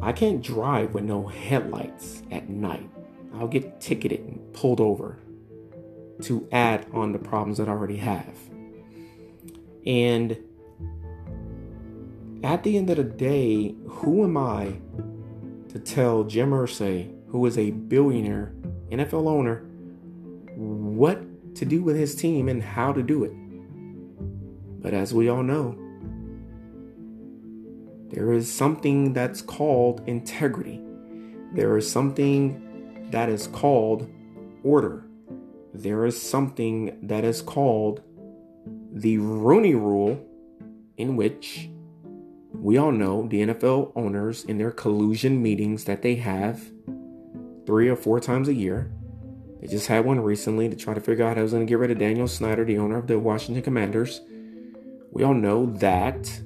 I 0.00 0.10
can't 0.10 0.42
drive 0.42 0.92
with 0.92 1.04
no 1.04 1.28
headlights 1.28 2.24
at 2.32 2.48
night. 2.48 2.90
I'll 3.34 3.46
get 3.46 3.80
ticketed 3.80 4.20
and 4.20 4.52
pulled 4.52 4.80
over 4.80 5.20
to 6.22 6.48
add 6.50 6.86
on 6.92 7.12
the 7.12 7.18
problems 7.20 7.58
that 7.58 7.68
I 7.68 7.72
already 7.72 7.98
have. 7.98 8.51
And 9.86 10.36
at 12.44 12.62
the 12.62 12.76
end 12.76 12.90
of 12.90 12.96
the 12.96 13.04
day, 13.04 13.74
who 13.86 14.24
am 14.24 14.36
I 14.36 14.74
to 15.68 15.78
tell 15.78 16.24
Jim 16.24 16.50
Irsay, 16.50 17.12
who 17.28 17.44
is 17.46 17.56
a 17.56 17.70
billionaire 17.70 18.52
NFL 18.90 19.28
owner, 19.28 19.64
what 20.56 21.54
to 21.56 21.64
do 21.64 21.82
with 21.82 21.96
his 21.96 22.14
team 22.14 22.48
and 22.48 22.62
how 22.62 22.92
to 22.92 23.02
do 23.02 23.24
it? 23.24 23.32
But 24.82 24.94
as 24.94 25.14
we 25.14 25.28
all 25.28 25.42
know, 25.42 25.78
there 28.10 28.32
is 28.32 28.52
something 28.52 29.12
that's 29.12 29.40
called 29.40 30.02
integrity. 30.06 30.80
There 31.54 31.76
is 31.76 31.90
something 31.90 33.08
that 33.10 33.28
is 33.28 33.46
called 33.46 34.10
order. 34.62 35.04
There 35.72 36.04
is 36.04 36.20
something 36.20 36.98
that 37.02 37.24
is 37.24 37.40
called 37.40 38.02
the 38.92 39.18
Rooney 39.18 39.74
Rule, 39.74 40.24
in 40.96 41.16
which 41.16 41.68
we 42.52 42.76
all 42.76 42.92
know 42.92 43.26
the 43.26 43.42
NFL 43.42 43.92
owners 43.96 44.44
in 44.44 44.58
their 44.58 44.70
collusion 44.70 45.42
meetings 45.42 45.84
that 45.84 46.02
they 46.02 46.16
have 46.16 46.62
three 47.66 47.88
or 47.88 47.96
four 47.96 48.20
times 48.20 48.48
a 48.48 48.54
year. 48.54 48.92
They 49.60 49.66
just 49.68 49.86
had 49.86 50.04
one 50.04 50.20
recently 50.20 50.68
to 50.68 50.76
try 50.76 50.92
to 50.92 51.00
figure 51.00 51.24
out 51.24 51.36
how 51.36 51.42
was 51.42 51.52
going 51.52 51.64
to 51.66 51.70
get 51.70 51.78
rid 51.78 51.90
of 51.90 51.98
Daniel 51.98 52.28
Snyder, 52.28 52.64
the 52.64 52.78
owner 52.78 52.98
of 52.98 53.06
the 53.06 53.18
Washington 53.18 53.62
Commanders. 53.62 54.20
We 55.10 55.22
all 55.22 55.34
know 55.34 55.66
that 55.76 56.40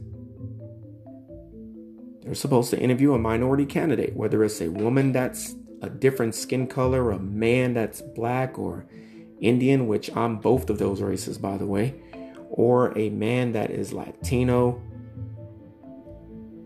they're 2.23 2.35
supposed 2.35 2.71
to 2.71 2.81
interview 2.81 3.15
a 3.15 3.19
minority 3.19 3.67
candidate, 3.67 4.15
whether 4.15 4.45
it's 4.45 4.61
a 4.61 4.69
woman 4.69 5.13
that's 5.13 5.55
a 5.83 5.89
different 5.89 6.35
skin 6.35 6.67
color, 6.67 7.11
a 7.11 7.19
man 7.19 7.75
that's 7.75 8.03
black 8.03 8.59
or 8.59 8.87
Indian, 9.41 9.87
which 9.87 10.15
I'm 10.17 10.37
both 10.37 10.71
of 10.71 10.79
those 10.79 11.01
races, 11.01 11.39
by 11.39 11.57
the 11.57 11.67
way, 11.67 11.95
or 12.51 12.97
a 12.97 13.11
man 13.11 13.53
that 13.53 13.71
is 13.71 13.93
Latino, 13.93 14.81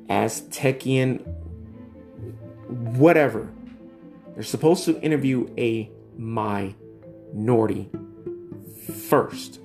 Aztecian, 0.09 1.27
whatever. 2.97 3.53
They're 4.35 4.43
supposed 4.43 4.85
to 4.87 5.01
interview 5.01 5.49
a 5.57 5.91
minority 6.17 7.91
first. 9.09 9.61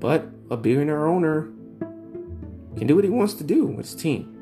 But 0.00 0.28
a 0.50 0.56
billionaire 0.56 1.06
owner 1.06 1.50
can 2.76 2.86
do 2.86 2.94
what 2.94 3.04
he 3.04 3.10
wants 3.10 3.34
to 3.34 3.44
do 3.44 3.66
with 3.66 3.86
his 3.86 3.94
team. 3.94 4.34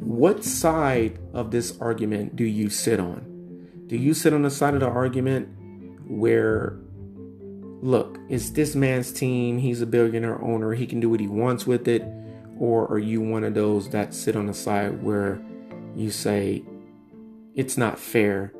What 0.00 0.44
side 0.44 1.18
of 1.32 1.50
this 1.50 1.78
argument 1.80 2.34
do 2.34 2.44
you 2.44 2.70
sit 2.70 2.98
on? 2.98 3.84
Do 3.86 3.96
you 3.96 4.14
sit 4.14 4.32
on 4.32 4.42
the 4.42 4.50
side 4.50 4.74
of 4.74 4.80
the 4.80 4.88
argument 4.88 5.48
where 6.10 6.76
look, 7.82 8.18
it's 8.28 8.50
this 8.50 8.74
man's 8.74 9.12
team. 9.12 9.58
He's 9.58 9.80
a 9.80 9.86
billionaire 9.86 10.42
owner. 10.42 10.74
He 10.74 10.86
can 10.86 11.00
do 11.00 11.08
what 11.08 11.20
he 11.20 11.28
wants 11.28 11.66
with 11.66 11.88
it. 11.88 12.04
Or 12.58 12.86
are 12.88 12.98
you 12.98 13.22
one 13.22 13.44
of 13.44 13.54
those 13.54 13.88
that 13.90 14.12
sit 14.12 14.36
on 14.36 14.46
the 14.46 14.54
side 14.54 15.02
where 15.02 15.40
you 15.96 16.10
say, 16.10 16.62
it's 17.54 17.78
not 17.78 17.98
fair? 17.98 18.52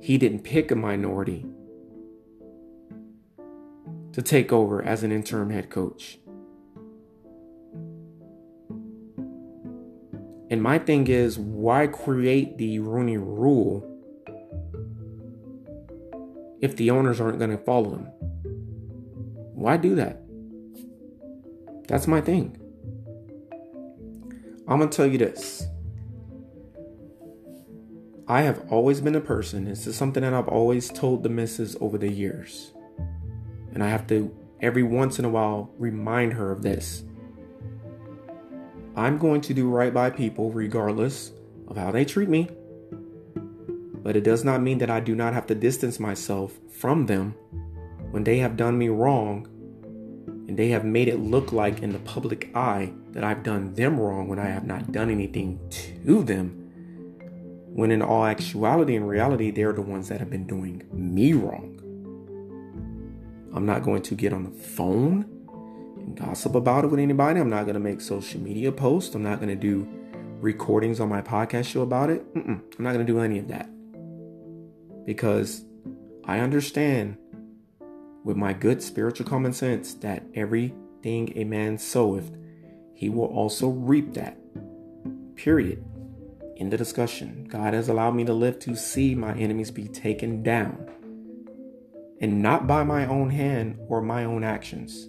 He 0.00 0.18
didn't 0.18 0.40
pick 0.40 0.70
a 0.70 0.76
minority 0.76 1.46
to 4.12 4.22
take 4.22 4.52
over 4.52 4.82
as 4.82 5.02
an 5.02 5.12
interim 5.12 5.50
head 5.50 5.70
coach. 5.70 6.18
And 10.50 10.62
my 10.62 10.78
thing 10.78 11.06
is, 11.06 11.38
why 11.38 11.86
create 11.86 12.58
the 12.58 12.80
Rooney 12.80 13.16
rule 13.16 13.86
if 16.60 16.76
the 16.76 16.90
owners 16.90 17.20
aren't 17.20 17.38
going 17.38 17.50
to 17.50 17.58
follow 17.58 17.90
them. 17.90 18.06
Why 19.54 19.76
do 19.76 19.94
that? 19.96 20.22
That's 21.88 22.06
my 22.06 22.20
thing. 22.20 22.56
I'm 24.68 24.78
going 24.78 24.90
to 24.90 24.96
tell 24.96 25.06
you 25.06 25.18
this. 25.18 25.66
I 28.28 28.42
have 28.42 28.64
always 28.70 29.00
been 29.00 29.16
a 29.16 29.20
person, 29.20 29.64
this 29.64 29.88
is 29.88 29.96
something 29.96 30.22
that 30.22 30.32
I've 30.32 30.46
always 30.46 30.88
told 30.88 31.24
the 31.24 31.28
missus 31.28 31.76
over 31.80 31.98
the 31.98 32.10
years. 32.10 32.70
And 33.74 33.82
I 33.82 33.88
have 33.88 34.06
to, 34.06 34.32
every 34.60 34.84
once 34.84 35.18
in 35.18 35.24
a 35.24 35.28
while, 35.28 35.74
remind 35.78 36.34
her 36.34 36.52
of 36.52 36.62
this. 36.62 37.02
I'm 38.94 39.18
going 39.18 39.40
to 39.42 39.54
do 39.54 39.68
right 39.68 39.92
by 39.92 40.10
people 40.10 40.52
regardless 40.52 41.32
of 41.66 41.76
how 41.76 41.90
they 41.90 42.04
treat 42.04 42.28
me 42.28 42.48
but 44.02 44.16
it 44.16 44.24
does 44.24 44.44
not 44.44 44.62
mean 44.62 44.78
that 44.78 44.90
I 44.90 45.00
do 45.00 45.14
not 45.14 45.34
have 45.34 45.46
to 45.48 45.54
distance 45.54 46.00
myself 46.00 46.58
from 46.70 47.06
them 47.06 47.34
when 48.10 48.24
they 48.24 48.38
have 48.38 48.56
done 48.56 48.78
me 48.78 48.88
wrong 48.88 49.46
and 50.48 50.56
they 50.56 50.68
have 50.68 50.84
made 50.84 51.08
it 51.08 51.20
look 51.20 51.52
like 51.52 51.82
in 51.82 51.92
the 51.92 51.98
public 52.00 52.50
eye 52.56 52.92
that 53.12 53.22
I've 53.22 53.42
done 53.42 53.74
them 53.74 54.00
wrong 54.00 54.26
when 54.28 54.38
I 54.38 54.46
have 54.46 54.64
not 54.64 54.90
done 54.90 55.10
anything 55.10 55.60
to 56.04 56.22
them. 56.22 56.56
When 57.72 57.92
in 57.92 58.02
all 58.02 58.24
actuality 58.24 58.96
and 58.96 59.08
reality, 59.08 59.50
they're 59.50 59.72
the 59.72 59.82
ones 59.82 60.08
that 60.08 60.18
have 60.18 60.30
been 60.30 60.46
doing 60.46 60.82
me 60.92 61.34
wrong. 61.34 61.76
I'm 63.54 63.64
not 63.64 63.82
going 63.82 64.02
to 64.02 64.14
get 64.14 64.32
on 64.32 64.44
the 64.44 64.50
phone 64.50 65.24
and 65.98 66.18
gossip 66.18 66.54
about 66.54 66.84
it 66.84 66.88
with 66.88 67.00
anybody. 67.00 67.38
I'm 67.38 67.50
not 67.50 67.62
going 67.62 67.74
to 67.74 67.80
make 67.80 68.00
social 68.00 68.40
media 68.40 68.72
posts. 68.72 69.14
I'm 69.14 69.22
not 69.22 69.40
going 69.40 69.50
to 69.50 69.54
do 69.54 69.88
recordings 70.40 70.98
on 70.98 71.08
my 71.08 71.22
podcast 71.22 71.66
show 71.66 71.82
about 71.82 72.10
it. 72.10 72.34
Mm-mm. 72.34 72.60
I'm 72.78 72.84
not 72.84 72.92
going 72.92 73.06
to 73.06 73.12
do 73.12 73.20
any 73.20 73.38
of 73.38 73.48
that 73.48 73.68
because 75.04 75.64
I 76.24 76.40
understand 76.40 77.16
with 78.24 78.36
my 78.36 78.52
good 78.52 78.82
spiritual 78.82 79.26
common 79.26 79.52
sense 79.52 79.94
that 79.94 80.24
everything 80.34 81.32
a 81.36 81.44
man 81.44 81.78
soweth, 81.78 82.30
he 82.94 83.08
will 83.08 83.26
also 83.26 83.68
reap 83.68 84.14
that. 84.14 84.36
Period. 85.36 85.84
In 86.56 86.68
the 86.68 86.76
discussion, 86.76 87.44
God 87.44 87.72
has 87.72 87.88
allowed 87.88 88.14
me 88.14 88.24
to 88.24 88.34
live 88.34 88.58
to 88.60 88.76
see 88.76 89.14
my 89.14 89.34
enemies 89.34 89.70
be 89.70 89.88
taken 89.88 90.42
down, 90.42 90.90
and 92.20 92.42
not 92.42 92.66
by 92.66 92.84
my 92.84 93.06
own 93.06 93.30
hand 93.30 93.78
or 93.88 94.02
my 94.02 94.24
own 94.24 94.44
actions. 94.44 95.08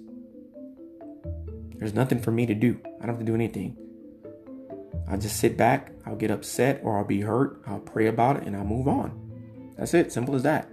There's 1.75 1.93
nothing 1.93 2.21
for 2.21 2.31
me 2.31 2.45
to 2.45 2.53
do. 2.53 2.79
I 2.85 3.05
don't 3.05 3.09
have 3.09 3.19
to 3.19 3.25
do 3.25 3.35
anything. 3.35 3.75
I'll 5.09 5.17
just 5.17 5.37
sit 5.37 5.57
back, 5.57 5.91
I'll 6.05 6.15
get 6.15 6.31
upset 6.31 6.79
or 6.83 6.97
I'll 6.97 7.03
be 7.03 7.19
hurt, 7.19 7.61
I'll 7.67 7.79
pray 7.79 8.07
about 8.07 8.37
it, 8.37 8.43
and 8.43 8.55
I'll 8.55 8.63
move 8.63 8.87
on. 8.87 9.30
That's 9.81 9.95
it. 9.95 10.11
Simple 10.11 10.35
as 10.35 10.43
that. 10.43 10.69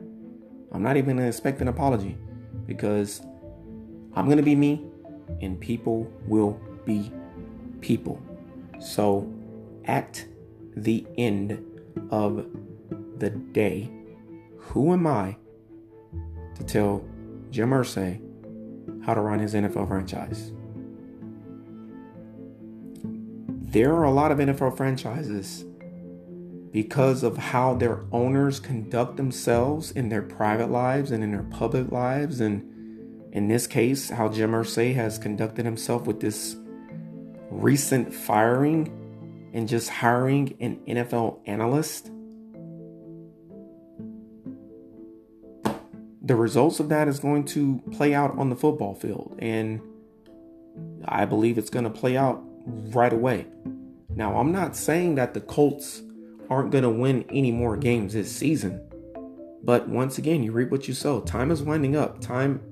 I'm 0.71 0.83
not 0.83 0.99
even 0.99 1.17
to 1.17 1.27
expect 1.27 1.63
an 1.63 1.69
apology 1.69 2.19
because 2.67 3.23
I'm 4.15 4.27
to 4.37 4.43
be 4.43 4.55
me 4.55 4.85
and 5.41 5.59
people 5.59 6.13
will 6.27 6.61
be 6.85 7.11
people. 7.81 8.21
So, 8.81 9.27
at 9.87 10.23
the 10.77 11.07
end 11.17 11.53
of 12.11 12.49
the 13.17 13.31
day, 13.31 13.91
who 14.59 14.93
am 14.93 15.07
I 15.07 15.39
to 16.57 16.65
tell 16.65 17.03
Jim 17.51 17.71
Irsay 17.71 18.21
how 19.07 19.15
to 19.15 19.23
run 19.23 19.39
his 19.39 19.55
NFL 19.55 19.89
franchise? 19.89 20.53
There 23.73 23.95
are 23.95 24.05
a 24.05 24.13
lot 24.13 24.33
of 24.33 24.37
NFL 24.37 24.77
franchises 24.77 25.65
because 26.73 27.23
of 27.23 27.37
how 27.37 27.75
their 27.75 28.05
owners 28.13 28.61
conduct 28.61 29.17
themselves 29.17 29.91
in 29.91 30.09
their 30.09 30.23
private 30.23 30.71
lives 30.71 31.11
and 31.11 31.25
in 31.25 31.33
their 31.33 31.45
public 31.45 31.91
lives. 31.91 32.41
And 32.41 33.33
in 33.33 33.49
this 33.49 33.67
case, 33.67 34.11
how 34.11 34.29
Jim 34.29 34.53
Irsay 34.53 34.95
has 34.95 35.19
conducted 35.19 35.65
himself 35.65 36.07
with 36.07 36.21
this 36.21 36.57
recent 37.51 38.13
firing 38.13 38.95
and 39.55 39.69
just 39.69 39.89
hiring 39.89 40.57
an 40.61 40.77
NFL 40.87 41.41
analyst. 41.47 42.11
The 46.23 46.37
results 46.37 46.79
of 46.81 46.91
that 46.91 47.09
is 47.09 47.21
going 47.21 47.45
to 47.47 47.83
play 47.93 48.15
out 48.15 48.37
on 48.39 48.51
the 48.51 48.57
football 48.57 48.95
field. 48.95 49.37
And 49.39 49.81
I 51.07 51.25
believe 51.25 51.57
it's 51.57 51.71
going 51.71 51.85
to 51.85 51.91
play 51.91 52.19
out 52.19 52.43
right 52.67 53.13
away. 53.13 53.47
Now, 54.11 54.37
I'm 54.37 54.53
not 54.53 54.77
saying 54.77 55.15
that 55.15 55.33
the 55.33 55.41
Colts 55.41 56.03
aren't 56.51 56.71
going 56.71 56.85
to 56.85 56.91
win 56.91 57.25
any 57.31 57.53
more 57.53 57.77
games 57.77 58.13
this 58.15 58.35
season. 58.35 58.83
But 59.63 59.89
once 59.89 60.19
again, 60.19 60.43
you 60.43 60.53
reap 60.53 60.71
what 60.71 60.89
you 60.89 60.95
sow. 60.95 61.21
Time 61.21 61.51
is 61.51 61.63
winding 61.63 61.97
up, 61.97 62.21
time 62.21 62.63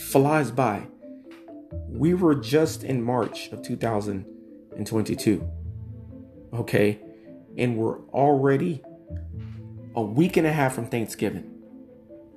flies 0.00 0.50
by. 0.50 0.86
We 1.88 2.14
were 2.14 2.34
just 2.34 2.84
in 2.84 3.02
March 3.02 3.48
of 3.48 3.62
2022. 3.62 5.50
Okay. 6.52 7.00
And 7.56 7.76
we're 7.76 8.00
already 8.10 8.82
a 9.94 10.02
week 10.02 10.36
and 10.36 10.46
a 10.46 10.52
half 10.52 10.74
from 10.74 10.86
Thanksgiving, 10.86 11.44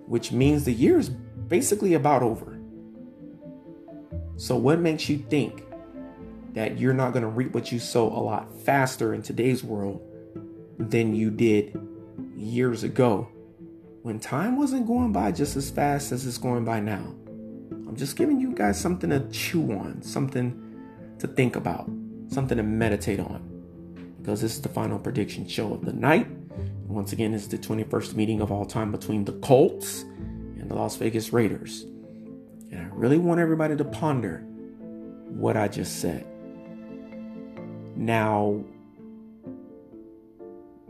which 0.07 0.31
means 0.31 0.63
the 0.63 0.73
year 0.73 0.97
is 0.97 1.09
basically 1.09 1.93
about 1.93 2.23
over. 2.23 2.59
So, 4.37 4.55
what 4.55 4.79
makes 4.79 5.09
you 5.09 5.17
think 5.17 5.65
that 6.53 6.79
you're 6.79 6.93
not 6.93 7.11
going 7.11 7.23
to 7.23 7.29
reap 7.29 7.53
what 7.53 7.73
you 7.73 7.79
sow 7.79 8.07
a 8.07 8.21
lot 8.21 8.53
faster 8.61 9.13
in 9.13 9.21
today's 9.21 9.63
world 9.63 10.01
than 10.79 11.13
you 11.13 11.29
did 11.29 11.79
years 12.35 12.83
ago 12.83 13.27
when 14.01 14.19
time 14.19 14.57
wasn't 14.57 14.87
going 14.87 15.11
by 15.11 15.31
just 15.31 15.55
as 15.57 15.69
fast 15.69 16.11
as 16.11 16.25
it's 16.25 16.37
going 16.37 16.63
by 16.63 16.79
now. 16.79 17.13
I'm 17.71 17.95
just 17.95 18.15
giving 18.15 18.39
you 18.39 18.53
guys 18.53 18.79
something 18.79 19.09
to 19.09 19.19
chew 19.29 19.71
on, 19.73 20.01
something 20.01 21.15
to 21.19 21.27
think 21.27 21.55
about, 21.55 21.89
something 22.29 22.57
to 22.57 22.63
meditate 22.63 23.19
on. 23.19 23.45
Because 24.17 24.41
this 24.41 24.55
is 24.55 24.61
the 24.61 24.69
final 24.69 24.97
prediction 24.99 25.47
show 25.47 25.73
of 25.73 25.85
the 25.85 25.93
night. 25.93 26.27
Once 26.87 27.13
again, 27.13 27.33
it's 27.33 27.47
the 27.47 27.57
21st 27.57 28.15
meeting 28.15 28.41
of 28.41 28.51
all 28.51 28.65
time 28.65 28.91
between 28.91 29.25
the 29.25 29.33
Colts 29.33 30.03
and 30.03 30.69
the 30.69 30.75
Las 30.75 30.95
Vegas 30.95 31.33
Raiders. 31.33 31.83
And 32.71 32.79
I 32.79 32.89
really 32.95 33.17
want 33.17 33.39
everybody 33.39 33.75
to 33.75 33.85
ponder 33.85 34.39
what 35.27 35.57
I 35.57 35.67
just 35.67 35.99
said. 35.99 36.25
Now, 37.95 38.63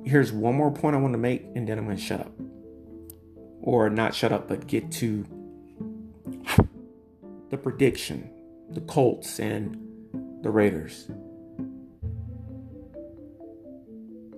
here's 0.04 0.32
one 0.32 0.56
more 0.56 0.72
point 0.72 0.96
I 0.96 1.00
want 1.00 1.14
to 1.14 1.20
make, 1.20 1.46
and 1.56 1.68
then 1.68 1.78
I'm 1.78 1.86
going 1.86 1.98
to 1.98 2.04
shut 2.04 2.22
up. 2.22 2.34
Or 3.62 3.90
not 3.90 4.16
shut 4.16 4.32
up, 4.32 4.48
but 4.48 4.68
get 4.68 4.92
to 4.94 5.26
the 7.50 7.58
prediction 7.58 8.32
the 8.72 8.82
Colts 8.82 9.40
and 9.40 9.76
the 10.44 10.52
Raiders. 10.52 11.10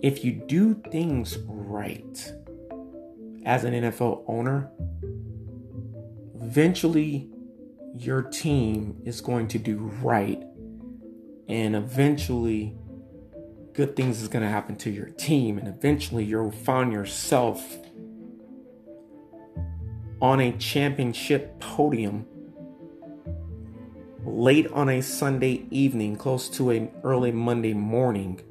If 0.01 0.24
you 0.24 0.31
do 0.31 0.81
things 0.90 1.38
right 1.46 2.33
as 3.46 3.64
an 3.64 3.74
NFL 3.74 4.24
owner, 4.27 4.72
eventually 6.42 7.29
your 7.96 8.24
team 8.24 9.01
is 9.05 9.22
going 9.22 9.48
to 9.50 9.59
do 9.59 9.92
right. 10.01 10.42
And 11.48 11.75
eventually 11.75 12.77
good 13.74 13.96
things 13.96 14.22
is 14.22 14.27
going 14.27 14.44
to 14.44 14.50
happen 14.50 14.75
to 14.75 14.90
your 14.90 15.07
team 15.07 15.57
and 15.57 15.68
eventually 15.68 16.24
you'll 16.25 16.51
find 16.51 16.92
yourself 16.92 17.77
on 20.22 20.40
a 20.40 20.51
championship 20.53 21.60
podium 21.60 22.25
late 24.25 24.68
on 24.68 24.90
a 24.90 25.01
Sunday 25.01 25.66
evening 25.72 26.16
close 26.16 26.50
to 26.50 26.70
an 26.70 26.92
early 27.03 27.31
Monday 27.31 27.74
morning 27.74 28.42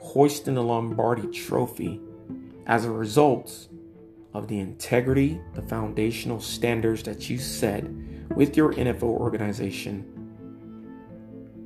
hoisting 0.00 0.54
the 0.54 0.62
Lombardi 0.62 1.26
trophy 1.28 2.00
as 2.66 2.84
a 2.84 2.90
result 2.90 3.68
of 4.34 4.48
the 4.48 4.60
integrity, 4.60 5.40
the 5.54 5.62
foundational 5.62 6.40
standards 6.40 7.02
that 7.02 7.28
you 7.28 7.38
set 7.38 7.84
with 8.36 8.56
your 8.56 8.74
NFL 8.74 9.02
organization 9.04 10.04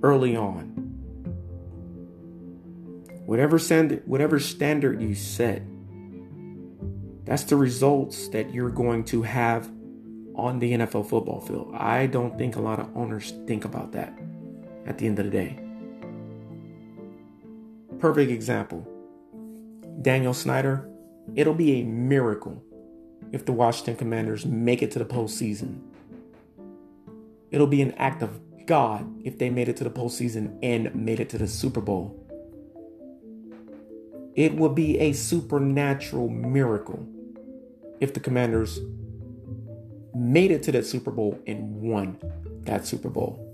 early 0.02 0.36
on 0.36 0.81
whatever 3.24 3.58
standard 3.58 4.02
whatever 4.06 4.38
standard 4.38 5.00
you 5.00 5.14
set 5.14 5.62
that's 7.24 7.44
the 7.44 7.56
results 7.56 8.28
that 8.28 8.52
you're 8.52 8.70
going 8.70 9.04
to 9.04 9.22
have 9.22 9.70
on 10.34 10.58
the 10.58 10.72
NFL 10.72 11.08
football 11.08 11.40
field. 11.40 11.72
I 11.74 12.06
don't 12.06 12.36
think 12.36 12.56
a 12.56 12.60
lot 12.60 12.80
of 12.80 12.94
owners 12.96 13.32
think 13.46 13.64
about 13.64 13.92
that 13.92 14.18
at 14.86 14.98
the 14.98 15.06
end 15.06 15.18
of 15.18 15.26
the 15.26 15.30
day. 15.30 15.58
Perfect 17.98 18.30
example. 18.30 18.88
Daniel 20.00 20.34
Snyder, 20.34 20.88
it'll 21.34 21.54
be 21.54 21.80
a 21.80 21.84
miracle 21.84 22.62
if 23.30 23.46
the 23.46 23.52
Washington 23.52 23.96
Commanders 23.96 24.44
make 24.44 24.82
it 24.82 24.90
to 24.92 24.98
the 24.98 25.04
postseason. 25.04 25.80
It'll 27.50 27.66
be 27.66 27.82
an 27.82 27.92
act 27.92 28.22
of 28.22 28.40
God 28.66 29.06
if 29.24 29.38
they 29.38 29.50
made 29.50 29.68
it 29.68 29.76
to 29.76 29.84
the 29.84 29.90
postseason 29.90 30.58
and 30.62 30.94
made 30.94 31.20
it 31.20 31.28
to 31.30 31.38
the 31.38 31.46
Super 31.46 31.80
Bowl. 31.80 32.21
It 34.34 34.54
would 34.54 34.74
be 34.74 34.98
a 34.98 35.12
supernatural 35.12 36.28
miracle 36.28 37.06
if 38.00 38.14
the 38.14 38.20
Commanders 38.20 38.80
made 40.14 40.50
it 40.50 40.62
to 40.64 40.72
that 40.72 40.86
Super 40.86 41.10
Bowl 41.10 41.38
and 41.46 41.80
won 41.80 42.18
that 42.64 42.86
Super 42.86 43.08
Bowl. 43.08 43.48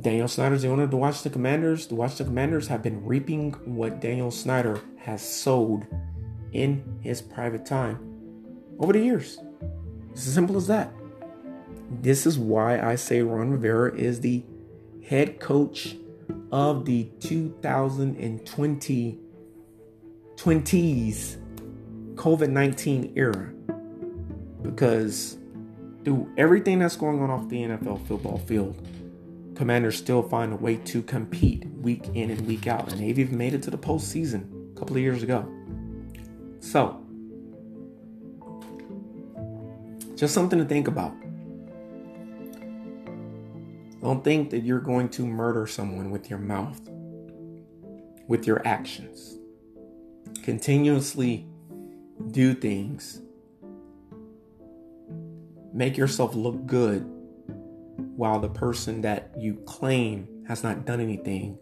Daniel 0.00 0.28
Snyder's 0.28 0.62
the 0.62 0.68
owner 0.68 0.82
of 0.82 0.90
the 0.90 0.98
Washington 0.98 1.32
Commanders. 1.32 1.86
The 1.86 1.94
Washington 1.94 2.26
Commanders 2.26 2.68
have 2.68 2.82
been 2.82 3.04
reaping 3.04 3.52
what 3.64 4.00
Daniel 4.00 4.30
Snyder 4.30 4.80
has 4.98 5.26
sowed 5.26 5.86
in 6.52 6.98
his 7.00 7.22
private 7.22 7.64
time 7.64 7.98
over 8.78 8.92
the 8.92 9.00
years. 9.00 9.38
It's 10.12 10.26
as 10.26 10.34
simple 10.34 10.56
as 10.56 10.66
that. 10.66 10.92
This 12.02 12.26
is 12.26 12.38
why 12.38 12.80
I 12.80 12.96
say 12.96 13.22
Ron 13.22 13.50
Rivera 13.50 13.94
is 13.94 14.20
the 14.20 14.44
head 15.02 15.40
coach 15.40 15.96
of 16.52 16.84
the 16.84 17.10
2020 17.20 19.18
20s 20.36 21.36
COVID 22.14 22.50
19 22.50 23.12
era. 23.16 23.52
Because 24.62 25.38
through 26.04 26.32
everything 26.36 26.78
that's 26.78 26.96
going 26.96 27.22
on 27.22 27.30
off 27.30 27.48
the 27.48 27.62
NFL 27.62 28.06
football 28.06 28.38
field, 28.38 28.86
Commanders 29.54 29.96
still 29.96 30.22
find 30.22 30.52
a 30.52 30.56
way 30.56 30.76
to 30.76 31.02
compete 31.02 31.66
week 31.80 32.08
in 32.14 32.30
and 32.30 32.46
week 32.46 32.66
out. 32.66 32.92
And 32.92 33.00
they've 33.00 33.18
even 33.18 33.38
made 33.38 33.54
it 33.54 33.62
to 33.64 33.70
the 33.70 33.78
postseason 33.78 34.74
a 34.74 34.78
couple 34.78 34.96
of 34.96 35.02
years 35.02 35.22
ago. 35.22 35.48
So, 36.60 37.00
just 40.16 40.34
something 40.34 40.58
to 40.58 40.64
think 40.64 40.88
about. 40.88 41.14
Don't 44.04 44.22
think 44.22 44.50
that 44.50 44.64
you're 44.64 44.80
going 44.80 45.08
to 45.10 45.24
murder 45.24 45.66
someone 45.66 46.10
with 46.10 46.28
your 46.28 46.38
mouth, 46.38 46.78
with 48.28 48.46
your 48.46 48.60
actions. 48.68 49.38
Continuously 50.42 51.46
do 52.30 52.52
things. 52.52 53.22
Make 55.72 55.96
yourself 55.96 56.34
look 56.34 56.66
good 56.66 57.10
while 57.96 58.40
the 58.40 58.50
person 58.50 59.00
that 59.00 59.32
you 59.38 59.54
claim 59.64 60.44
has 60.48 60.62
not 60.62 60.84
done 60.84 61.00
anything, 61.00 61.58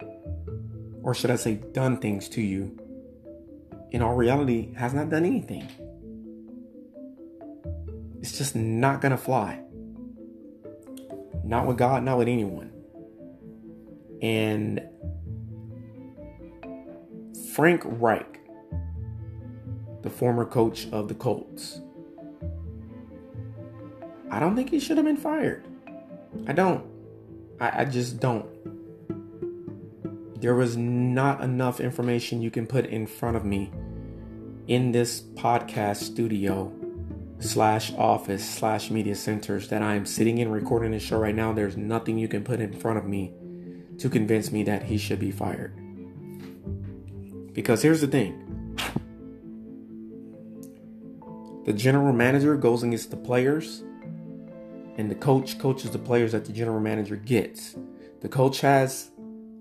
or 1.05 1.15
should 1.15 1.31
I 1.31 1.37
say, 1.37 1.61
done 1.73 1.99
things 1.99 2.29
to 2.31 2.43
you, 2.43 2.77
in 3.93 4.03
all 4.03 4.17
reality 4.17 4.75
has 4.75 4.93
not 4.93 5.11
done 5.11 5.25
anything. 5.25 5.69
It's 8.21 8.37
just 8.37 8.57
not 8.57 9.01
gonna 9.01 9.17
fly. 9.17 9.63
Not 11.45 11.67
with 11.67 11.79
God, 11.79 12.03
not 12.03 12.19
with 12.19 12.29
anyone. 12.29 12.73
And 14.21 14.81
Frank 17.55 17.83
Reich, 17.85 18.41
the 20.03 20.11
former 20.11 20.45
coach 20.45 20.89
of 20.93 21.09
the 21.09 21.15
Colts, 21.15 21.81
I 24.31 24.39
don't 24.41 24.57
think 24.57 24.71
he 24.71 24.81
should 24.81 24.97
have 24.97 25.07
been 25.07 25.17
fired. 25.17 25.67
I 26.47 26.53
don't. 26.53 26.87
I, 27.61 27.83
I 27.83 27.85
just 27.85 28.19
don't. 28.21 28.47
There 30.41 30.55
was 30.55 30.77
not 30.77 31.41
enough 31.43 31.81
information 31.81 32.43
you 32.43 32.51
can 32.51 32.67
put 32.67 32.87
in 32.87 33.07
front 33.07 33.37
of 33.37 33.45
me 33.45 33.71
in 34.67 34.93
this 34.93 35.21
podcast 35.21 35.99
studio 35.99 36.73
slash 37.43 37.93
office 37.95 38.49
slash 38.49 38.91
media 38.91 39.15
centers 39.15 39.69
that 39.69 39.83
I 39.83 39.95
am 39.95 40.07
sitting 40.07 40.39
in 40.39 40.51
recording 40.51 40.93
this 40.93 41.03
show 41.03 41.19
right 41.19 41.35
now. 41.35 41.53
There's 41.53 41.77
nothing 41.77 42.19
you 42.19 42.29
can 42.29 42.45
put 42.45 42.61
in 42.61 42.73
front 42.73 42.99
of 42.99 43.05
me 43.05 43.33
to 43.99 44.09
convince 44.09 44.53
me 44.53 44.63
that 44.65 44.85
he 44.85 44.99
should 44.99 45.19
be 45.19 45.31
fired. 45.31 45.75
Because 47.53 47.83
here's 47.83 48.01
the 48.01 48.07
thing 48.07 48.39
the 51.65 51.73
general 51.73 52.13
manager 52.13 52.57
goes 52.57 52.83
against 52.83 53.11
the 53.11 53.17
players, 53.17 53.83
and 54.97 55.11
the 55.11 55.15
coach 55.15 55.59
coaches 55.59 55.91
the 55.91 55.99
players 55.99 56.33
that 56.33 56.45
the 56.45 56.53
general 56.53 56.81
manager 56.81 57.17
gets. 57.17 57.77
The 58.21 58.29
coach 58.29 58.61
has 58.61 59.11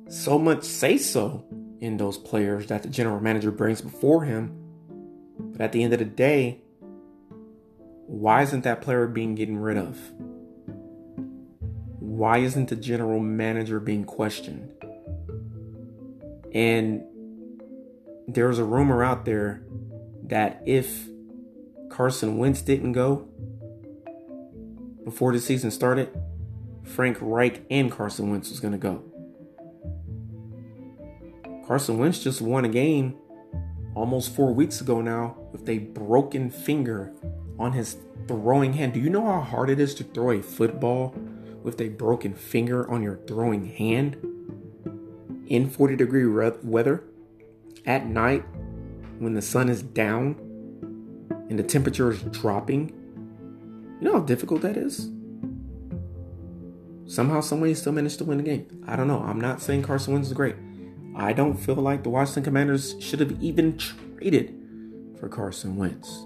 so 0.08 0.38
much 0.38 0.63
say 0.63 0.98
so 0.98 1.46
in 1.80 1.98
those 1.98 2.17
players 2.17 2.67
that 2.67 2.84
the 2.84 2.89
general 2.89 3.20
manager 3.20 3.52
brings 3.52 3.82
before 3.82 4.24
him. 4.24 4.58
But 5.39 5.62
at 5.62 5.72
the 5.72 5.84
end 5.84 5.94
of 5.94 6.00
the 6.00 6.06
day, 6.06 6.62
why 8.12 8.41
isn't 8.41 8.65
that 8.65 8.82
player 8.82 9.08
being 9.08 9.36
getting 9.36 9.58
rid 9.58 9.78
of? 9.78 9.97
Why 12.00 12.39
isn't 12.39 12.67
the 12.67 12.76
general 12.76 13.21
manager 13.21 13.80
being 13.80 14.04
questioned? 14.04 14.69
And 16.54 17.04
there's 18.28 18.60
a 18.60 18.65
rumor 18.65 19.02
out 19.02 19.24
there 19.24 19.63
that 20.24 20.62
if 20.65 21.08
Carson 21.89 22.38
Wentz 22.38 22.62
didn't 22.62 22.91
go 22.91 23.30
before 25.06 25.32
the 25.32 25.39
season 25.39 25.71
started, 25.71 26.10
Frank 26.84 27.17
Reich 27.21 27.62
and 27.69 27.89
Carson 27.89 28.30
Wentz 28.30 28.50
was 28.50 28.60
going 28.60 28.74
to 28.74 28.78
go. 28.78 29.06
Carson 31.65 31.97
Wentz 31.97 32.19
just 32.19 32.41
won 32.41 32.65
a 32.65 32.69
game 32.69 33.15
almost 33.95 34.36
four 34.36 34.54
weeks 34.54 34.82
ago 34.82 35.00
now 35.00 35.38
with 35.54 35.69
a 35.69 35.78
broken 35.78 36.50
finger 36.50 37.13
on 37.62 37.74
his 37.74 37.97
throwing 38.28 38.74
hand. 38.74 38.93
Do 38.93 39.00
you 39.00 39.10
know 39.10 39.24
how 39.24 39.41
hard 39.41 39.69
it 39.69 39.80
is 39.80 39.93
to 39.95 40.04
throw 40.04 40.32
a 40.32 40.41
football 40.41 41.15
with 41.63 41.80
a 41.80 41.89
broken 41.89 42.34
finger 42.34 42.89
on 42.89 43.04
your 43.04 43.17
throwing 43.28 43.65
hand 43.65 44.17
in 45.47 45.69
40 45.69 45.95
degree 45.95 46.26
weather 46.26 47.04
at 47.86 48.08
night 48.08 48.43
when 49.19 49.36
the 49.36 49.41
sun 49.41 49.69
is 49.69 49.84
down 49.84 50.36
and 51.50 51.60
the 51.60 51.63
temperature 51.63 52.12
is 52.12 52.21
dropping? 52.24 52.89
You 54.00 54.08
know 54.08 54.13
how 54.13 54.21
difficult 54.21 54.62
that 54.63 54.78
is? 54.78 55.12
Somehow, 57.06 57.41
he 57.41 57.76
still 57.76 57.91
managed 57.91 58.17
to 58.19 58.24
win 58.24 58.38
the 58.38 58.43
game. 58.43 58.84
I 58.88 58.95
don't 58.95 59.08
know. 59.08 59.19
I'm 59.19 59.39
not 59.39 59.62
saying 59.62 59.84
Carson 59.84 60.13
Wentz 60.13 60.30
is 60.30 60.34
great. 60.34 60.56
I 61.13 61.34
don't 61.34 61.58
feel 61.58 61.76
like 61.76 62.04
the 62.04 62.10
Washington 62.10 62.43
Commanders 62.43 62.95
should 63.02 63.19
have 63.19 63.43
even 63.43 63.78
traded 63.78 64.56
for 65.19 65.28
Carson 65.28 65.76
Wentz. 65.76 66.26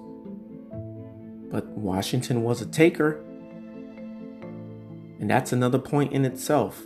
Washington 1.86 2.44
was 2.44 2.62
a 2.62 2.66
taker. 2.66 3.24
And 5.20 5.30
that's 5.30 5.54
another 5.54 5.80
point 5.80 6.12
in 6.12 6.26
itself. 6.26 6.84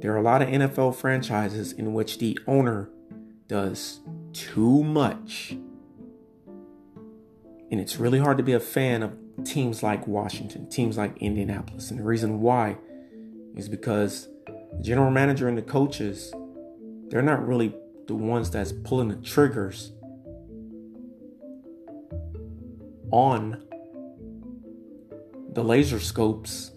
There 0.00 0.12
are 0.12 0.16
a 0.16 0.22
lot 0.22 0.40
of 0.40 0.48
NFL 0.48 0.94
franchises 0.94 1.72
in 1.72 1.92
which 1.94 2.18
the 2.18 2.38
owner 2.46 2.90
does 3.48 4.00
too 4.32 4.84
much. 4.84 5.56
And 7.70 7.80
it's 7.80 7.96
really 7.96 8.20
hard 8.20 8.36
to 8.38 8.44
be 8.44 8.52
a 8.52 8.60
fan 8.60 9.02
of 9.02 9.16
teams 9.44 9.82
like 9.82 10.06
Washington, 10.06 10.68
teams 10.68 10.96
like 10.96 11.16
Indianapolis. 11.18 11.90
And 11.90 11.98
the 11.98 12.04
reason 12.04 12.40
why 12.40 12.76
is 13.56 13.68
because 13.68 14.28
the 14.46 14.82
general 14.82 15.10
manager 15.10 15.48
and 15.48 15.58
the 15.58 15.62
coaches, 15.62 16.32
they're 17.08 17.22
not 17.22 17.44
really 17.44 17.74
the 18.06 18.14
ones 18.14 18.50
that's 18.50 18.70
pulling 18.70 19.08
the 19.08 19.16
triggers 19.16 19.92
on 23.10 23.62
the 25.52 25.62
laser 25.62 26.00
scopes 26.00 26.72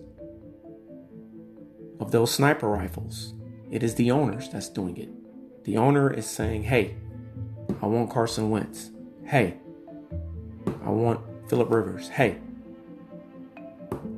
of 2.00 2.12
those 2.12 2.34
sniper 2.34 2.70
rifles. 2.70 3.34
It 3.72 3.84
is 3.84 3.96
the 3.96 4.12
owners 4.12 4.50
that's 4.50 4.70
doing 4.70 4.98
it. 4.98 5.10
The 5.66 5.78
owner 5.78 6.12
is 6.12 6.26
saying, 6.26 6.64
hey, 6.64 6.96
I 7.82 7.88
want 7.88 8.10
Carson 8.10 8.50
Wentz. 8.50 8.92
Hey, 9.26 9.58
I 10.86 10.90
want 10.90 11.20
Philip 11.50 11.70
Rivers. 11.70 12.10
Hey, 12.10 12.38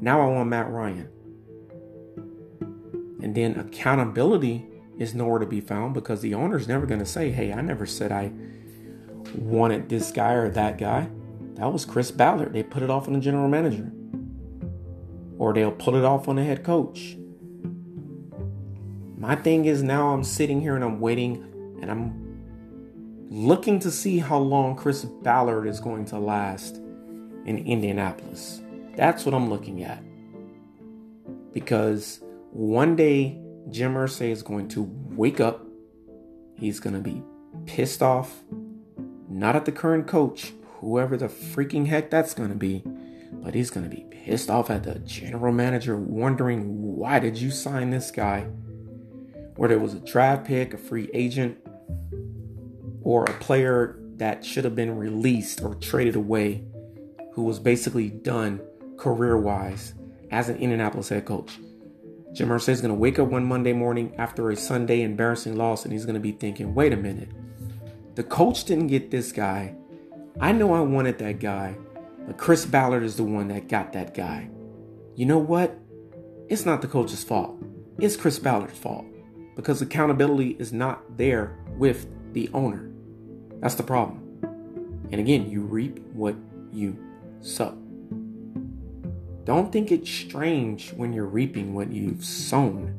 now 0.02 0.22
I 0.22 0.28
want 0.28 0.50
Matt 0.50 0.69
Ryan. 0.69 1.10
And 3.22 3.36
then 3.36 3.60
accountability 3.60 4.65
is 4.98 5.15
nowhere 5.15 5.39
to 5.39 5.45
be 5.45 5.62
found 5.62 5.93
because 5.93 6.22
the 6.22 6.34
owner's 6.34 6.67
never 6.67 6.86
going 6.86 7.00
to 7.00 7.06
say, 7.06 7.32
hey, 7.32 7.52
I 7.52 7.62
never 7.62 7.86
said 7.86 8.12
I 8.12 8.32
wanted 9.36 9.89
this 9.89 10.12
guy 10.12 10.34
or 10.34 10.50
that 10.50 10.78
guy. 10.78 11.10
That 11.60 11.74
was 11.74 11.84
Chris 11.84 12.10
Ballard. 12.10 12.54
They 12.54 12.63
put 12.63 12.84
it 12.84 12.89
off 12.89 13.08
on 13.08 13.13
the 13.13 13.19
general 13.19 13.50
manager. 13.50 13.91
Or 15.38 15.54
they'll 15.54 15.74
put 15.74 15.93
it 15.93 16.06
off 16.06 16.30
on 16.30 16.38
the 16.38 16.43
head 16.43 16.63
coach. 16.63 17.17
My 19.17 19.36
thing 19.36 19.65
is 19.65 19.84
now 19.84 20.13
I'm 20.13 20.24
sitting 20.24 20.62
here 20.62 20.76
and 20.76 20.84
I'm 20.86 21.02
waiting 21.02 21.78
and 21.82 21.91
I'm 21.91 23.28
looking 23.30 23.80
to 23.80 23.91
see 23.91 24.19
how 24.19 24.38
long 24.38 24.78
Chris 24.78 25.04
Ballard 25.04 25.67
is 25.67 25.82
going 25.82 26.06
to 26.06 26.17
last 26.17 26.78
in 26.78 27.58
Indianapolis. 27.65 28.62
That's 28.95 29.26
what 29.26 29.36
I'm 29.36 29.50
looking 29.50 29.84
at. 29.84 30.02
Because 31.52 32.22
one 32.52 32.95
day, 32.95 33.38
Jim 33.69 33.95
Irsay 33.95 34.30
is 34.30 34.43
going 34.43 34.69
to 34.69 34.84
wake 35.10 35.41
up. 35.41 35.65
He's 36.56 36.80
going 36.80 36.95
to 36.95 37.02
be 37.02 37.22
pissed 37.65 38.02
off, 38.02 38.43
not 39.28 39.58
at 39.58 39.65
the 39.65 39.72
current 39.74 40.08
coach, 40.08 40.54
whoever 40.79 41.17
the 41.17 41.27
freaking 41.27 41.87
heck 41.87 42.09
that's 42.09 42.33
going 42.33 42.49
to 42.49 42.55
be, 42.55 42.83
but 43.31 43.53
he's 43.53 43.69
going 43.69 43.89
to 43.89 43.95
be 43.95 44.05
pissed 44.09 44.49
off 44.49 44.69
at 44.69 44.83
the 44.83 44.99
general 44.99 45.53
manager, 45.53 45.95
wondering 45.97 46.95
why 46.95 47.19
did 47.19 47.37
you 47.37 47.51
sign 47.51 47.89
this 47.89 48.11
guy? 48.11 48.47
Whether 49.55 49.75
it 49.75 49.81
was 49.81 49.93
a 49.93 49.99
draft 49.99 50.45
pick, 50.45 50.73
a 50.73 50.77
free 50.77 51.09
agent, 51.13 51.57
or 53.01 53.25
a 53.25 53.33
player 53.39 53.99
that 54.17 54.43
should 54.45 54.63
have 54.63 54.75
been 54.75 54.97
released 54.97 55.61
or 55.61 55.75
traded 55.75 56.15
away, 56.15 56.63
who 57.33 57.43
was 57.43 57.59
basically 57.59 58.09
done 58.09 58.61
career 58.97 59.37
wise 59.37 59.93
as 60.31 60.49
an 60.49 60.57
Indianapolis 60.57 61.09
head 61.09 61.25
coach. 61.25 61.57
Jim 62.33 62.49
Irsay 62.49 62.69
is 62.69 62.81
going 62.81 62.93
to 62.93 62.99
wake 62.99 63.17
up 63.17 63.29
one 63.29 63.45
Monday 63.45 63.73
morning 63.73 64.13
after 64.17 64.49
a 64.49 64.55
Sunday 64.55 65.01
embarrassing 65.01 65.57
loss 65.57 65.83
and 65.83 65.91
he's 65.91 66.05
going 66.05 66.13
to 66.15 66.19
be 66.19 66.31
thinking, 66.31 66.75
wait 66.75 66.93
a 66.93 66.97
minute, 66.97 67.29
the 68.15 68.23
coach 68.23 68.65
didn't 68.65 68.87
get 68.87 69.09
this 69.09 69.31
guy. 69.31 69.75
I 70.41 70.54
know 70.54 70.73
I 70.73 70.80
wanted 70.80 71.17
that 71.19 71.39
guy, 71.39 71.75
but 72.25 72.38
Chris 72.38 72.65
Ballard 72.65 73.04
is 73.04 73.17
the 73.17 73.23
one 73.23 73.49
that 73.49 73.67
got 73.67 73.91
that 73.91 74.13
guy. 74.13 74.49
You 75.15 75.25
know 75.25 75.38
what? 75.38 75.78
It's 76.47 76.65
not 76.65 76.82
the 76.82 76.88
coach's 76.88 77.25
fault. 77.25 77.62
It's 77.99 78.15
Chris 78.15 78.39
Ballard's 78.39 78.80
fault 78.80 79.06
because 79.58 79.82
accountability 79.82 80.52
is 80.58 80.71
not 80.71 81.17
there 81.17 81.58
with 81.75 82.08
the 82.32 82.49
owner. 82.54 82.89
That's 83.60 83.75
the 83.75 83.84
problem. 83.84 84.23
And 85.12 85.19
again, 85.19 85.49
you 85.49 85.62
reap 85.62 85.99
what 86.13 86.36
you 86.71 86.97
sow. 87.41 87.78
Don't 89.43 89.73
think 89.73 89.91
it's 89.91 90.10
strange 90.10 90.93
when 90.93 91.12
you're 91.12 91.25
reaping 91.25 91.73
what 91.73 91.91
you've 91.91 92.23
sown. 92.23 92.95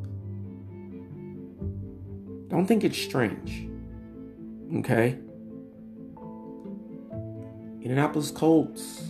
Don't 2.48 2.66
think 2.66 2.85
it's 2.85 2.98
strange. 2.98 3.66
Okay? 4.81 5.18
Indianapolis 7.90 8.31
Colts 8.31 9.03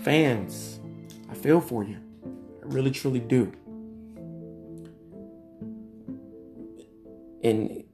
fans, 0.00 0.80
I 1.30 1.34
feel 1.34 1.60
for 1.60 1.84
you. 1.84 1.98
I 2.24 2.68
really 2.68 2.90
truly 2.90 3.20
do. 3.20 3.52
And 7.42 7.84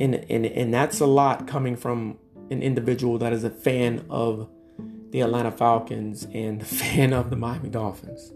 and 0.00 0.14
and 0.14 0.46
and 0.46 0.72
that's 0.72 1.00
a 1.00 1.06
lot 1.06 1.46
coming 1.46 1.76
from 1.76 2.16
an 2.50 2.62
individual 2.62 3.18
that 3.18 3.34
is 3.34 3.44
a 3.44 3.50
fan 3.50 4.06
of 4.08 4.48
the 5.10 5.20
Atlanta 5.20 5.50
Falcons 5.50 6.26
and 6.32 6.62
the 6.62 6.64
fan 6.80 7.12
of 7.12 7.28
the 7.28 7.36
Miami 7.36 7.68
Dolphins. 7.68 8.32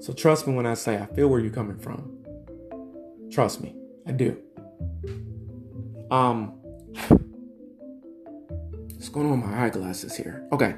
So 0.00 0.12
trust 0.12 0.48
me 0.48 0.54
when 0.54 0.66
I 0.66 0.74
say 0.74 0.98
I 0.98 1.06
feel 1.06 1.28
where 1.28 1.38
you're 1.38 1.52
coming 1.52 1.78
from. 1.78 2.10
Trust 3.30 3.60
me, 3.60 3.76
I 4.04 4.10
do. 4.10 4.36
Um, 6.10 6.54
what's 8.98 9.08
going 9.10 9.26
on 9.26 9.40
with 9.40 9.48
my 9.48 9.64
eyeglasses 9.64 10.16
here? 10.16 10.44
Okay. 10.50 10.74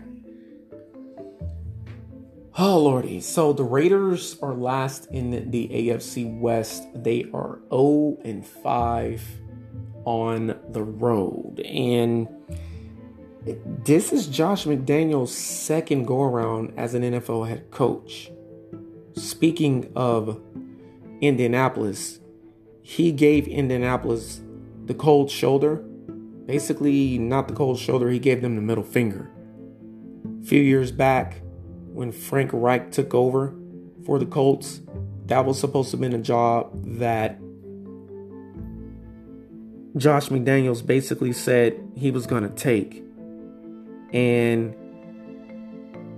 Oh 2.59 2.79
lordy! 2.79 3.21
So 3.23 3.55
the 3.55 3.65
Raiders 3.65 4.37
are 4.43 4.53
last 4.53 5.07
in 5.07 5.51
the 5.51 5.69
AFC 5.69 6.39
West. 6.39 6.83
They 6.95 7.25
are 7.33 7.61
0 7.71 8.19
and 8.23 8.47
5 8.47 9.23
on 10.05 10.59
the 10.69 10.83
road, 10.83 11.61
and 11.61 12.29
this 13.85 14.13
is 14.13 14.27
Josh 14.27 14.67
McDaniels' 14.67 15.29
second 15.29 16.05
go 16.05 16.23
around 16.23 16.75
as 16.77 16.93
an 16.93 17.03
NFL 17.03 17.49
head 17.49 17.71
coach. 17.71 18.31
speaking 19.15 19.91
of 19.97 20.39
Indianapolis, 21.23 22.21
he 22.83 23.13
gave 23.13 23.49
Indianapolis 23.49 24.43
the 24.85 24.95
cold 24.95 25.31
shoulder. 25.31 25.83
Basically, 26.51 27.17
not 27.17 27.47
the 27.47 27.55
cold 27.55 27.79
shoulder, 27.79 28.11
he 28.11 28.19
gave 28.19 28.43
them 28.43 28.57
the 28.57 28.61
middle 28.61 28.83
finger. 28.83 29.31
A 30.43 30.45
few 30.45 30.61
years 30.61 30.91
back, 30.91 31.43
when 31.93 32.11
Frank 32.11 32.51
Reich 32.53 32.91
took 32.91 33.15
over 33.15 33.55
for 34.05 34.19
the 34.19 34.27
Colts, 34.27 34.81
that 35.27 35.45
was 35.45 35.61
supposed 35.61 35.93
to 35.93 35.97
have 35.97 36.01
been 36.01 36.13
a 36.13 36.19
job 36.19 36.73
that 36.99 37.39
Josh 39.97 40.29
McDaniels 40.31 40.85
basically 40.85 41.33
said 41.33 41.81
he 41.95 42.11
was 42.11 42.27
going 42.27 42.43
to 42.43 42.49
take. 42.49 43.05
And 44.13 44.75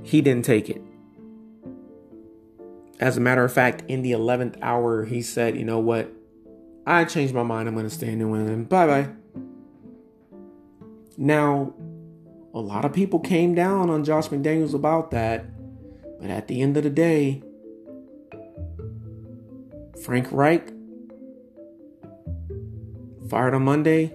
he 0.03 0.23
didn't 0.23 0.47
take 0.47 0.71
it. 0.71 0.81
As 3.01 3.19
a 3.19 3.21
matter 3.21 3.45
of 3.45 3.53
fact, 3.53 3.83
in 3.87 4.01
the 4.01 4.13
11th 4.13 4.57
hour, 4.63 5.05
he 5.05 5.21
said, 5.21 5.59
you 5.59 5.67
know 5.67 5.79
what? 5.79 6.11
I 6.87 7.05
changed 7.05 7.35
my 7.35 7.43
mind. 7.43 7.69
I'm 7.69 7.75
going 7.75 7.87
to 7.87 7.95
stay 7.95 8.13
in 8.13 8.19
New 8.19 8.35
England. 8.35 8.71
Bye 8.71 8.87
bye. 8.87 9.22
Now, 11.17 11.75
a 12.55 12.61
lot 12.61 12.85
of 12.85 12.93
people 12.93 13.19
came 13.19 13.55
down 13.55 13.91
on 13.91 14.05
Josh 14.05 14.29
McDaniels 14.29 14.75
about 14.75 15.11
that. 15.11 15.47
But 16.21 16.31
at 16.31 16.49
the 16.49 16.63
end 16.63 16.77
of 16.77 16.85
the 16.85 16.91
day, 16.91 17.43
Frank 20.05 20.29
Reich 20.31 20.73
fired 23.29 23.55
on 23.55 23.65
Monday. 23.65 24.13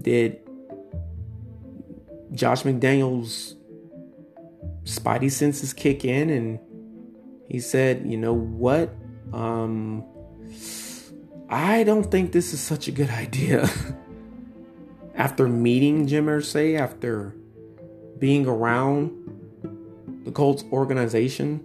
Did 0.00 0.40
Josh 2.32 2.62
McDaniels' 2.62 3.54
spidey 4.84 5.30
senses 5.30 5.72
kick 5.72 6.04
in 6.04 6.30
and 6.30 6.58
he 7.48 7.60
said, 7.60 8.06
you 8.06 8.16
know 8.16 8.32
what? 8.32 8.94
Um, 9.32 10.04
I 11.50 11.82
don't 11.82 12.08
think 12.10 12.30
this 12.30 12.54
is 12.54 12.60
such 12.60 12.86
a 12.86 12.92
good 12.92 13.10
idea. 13.10 13.68
after 15.16 15.48
meeting 15.48 16.06
Jim 16.06 16.26
Irsay, 16.26 16.78
after 16.78 17.34
being 18.18 18.46
around 18.46 19.10
the 20.24 20.30
Colts 20.30 20.62
organization, 20.72 21.64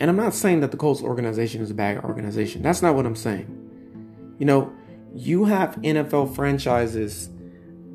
and 0.00 0.08
I'm 0.08 0.16
not 0.16 0.32
saying 0.32 0.60
that 0.60 0.70
the 0.70 0.76
Colts 0.76 1.02
organization 1.02 1.60
is 1.60 1.70
a 1.70 1.74
bad 1.74 1.98
organization. 2.04 2.62
That's 2.62 2.80
not 2.80 2.94
what 2.94 3.04
I'm 3.04 3.16
saying. 3.16 4.36
You 4.38 4.46
know, 4.46 4.72
you 5.12 5.44
have 5.44 5.74
NFL 5.76 6.34
franchises 6.34 7.28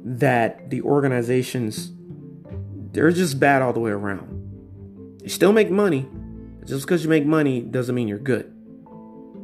that 0.04 0.70
the 0.70 0.82
organizations 0.82 1.92
they're 2.92 3.12
just 3.12 3.40
bad 3.40 3.62
all 3.62 3.74
the 3.74 3.80
way 3.80 3.92
around. 3.92 5.20
You 5.22 5.30
still 5.30 5.52
make 5.52 5.70
money. 5.70 6.08
Just 6.66 6.86
because 6.86 7.04
you 7.04 7.10
make 7.10 7.26
money 7.26 7.62
doesn't 7.62 7.94
mean 7.94 8.08
you're 8.08 8.18
good. 8.18 8.55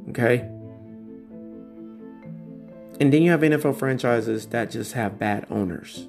Okay? 0.09 0.39
And 2.99 3.11
then 3.11 3.23
you 3.23 3.31
have 3.31 3.41
NFL 3.41 3.77
franchises 3.77 4.47
that 4.47 4.69
just 4.69 4.93
have 4.93 5.17
bad 5.17 5.47
owners 5.49 6.07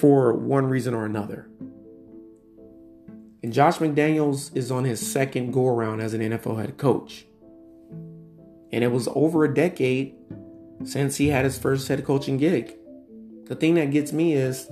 for 0.00 0.32
one 0.32 0.66
reason 0.66 0.94
or 0.94 1.04
another. 1.04 1.48
And 3.42 3.52
Josh 3.52 3.78
McDaniels 3.78 4.54
is 4.56 4.70
on 4.70 4.84
his 4.84 5.04
second 5.04 5.52
go 5.52 5.68
around 5.68 6.00
as 6.00 6.14
an 6.14 6.20
NFL 6.20 6.60
head 6.60 6.78
coach. 6.78 7.26
And 8.72 8.82
it 8.82 8.90
was 8.90 9.08
over 9.14 9.44
a 9.44 9.54
decade 9.54 10.14
since 10.84 11.16
he 11.16 11.28
had 11.28 11.44
his 11.44 11.58
first 11.58 11.88
head 11.88 12.04
coaching 12.04 12.36
gig. 12.36 12.74
The 13.46 13.54
thing 13.54 13.74
that 13.74 13.90
gets 13.90 14.12
me 14.12 14.34
is 14.34 14.70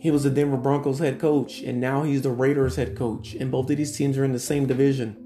he 0.00 0.10
was 0.10 0.22
the 0.22 0.30
Denver 0.30 0.56
Broncos 0.56 0.98
head 0.98 1.18
coach, 1.18 1.60
and 1.60 1.80
now 1.80 2.02
he's 2.04 2.22
the 2.22 2.30
Raiders 2.30 2.76
head 2.76 2.96
coach. 2.96 3.34
And 3.34 3.50
both 3.50 3.70
of 3.70 3.76
these 3.76 3.96
teams 3.96 4.16
are 4.16 4.24
in 4.24 4.32
the 4.32 4.38
same 4.38 4.66
division. 4.66 5.25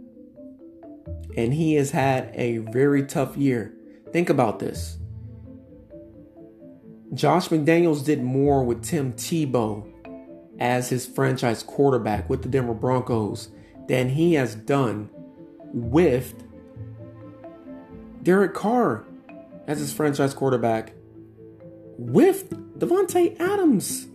And 1.37 1.55
he 1.55 1.75
has 1.75 1.91
had 1.91 2.31
a 2.35 2.59
very 2.59 3.05
tough 3.05 3.37
year. 3.37 3.75
Think 4.13 4.29
about 4.29 4.59
this. 4.59 4.99
Josh 7.13 7.49
McDaniels 7.49 8.05
did 8.05 8.23
more 8.23 8.63
with 8.65 8.85
Tim 8.85 9.13
Tebow 9.13 9.87
as 10.59 10.91
his 10.91 11.07
franchise 11.07 11.63
quarterback 11.63 12.29
with 12.29 12.43
the 12.43 12.49
Denver 12.49 12.75
Broncos 12.75 13.49
than 13.89 14.11
he 14.11 14.35
has 14.35 14.55
done 14.55 15.11
with 15.73 16.35
Derek 18.23 18.55
Carr 18.55 19.05
as 19.67 19.79
his 19.79 19.93
franchise 19.93 20.35
quarterback 20.35 20.93
with 21.97 22.51
Davante 22.79 23.39
Adams. 23.41 24.07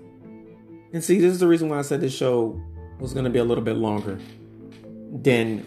And 0.93 1.03
see, 1.03 1.19
this 1.19 1.33
is 1.33 1.39
the 1.39 1.47
reason 1.47 1.69
why 1.69 1.79
I 1.79 1.81
said 1.81 2.01
this 2.01 2.15
show 2.15 2.61
was 2.99 3.13
going 3.13 3.25
to 3.25 3.31
be 3.31 3.39
a 3.39 3.43
little 3.43 3.63
bit 3.63 3.75
longer 3.75 4.19
than 5.11 5.65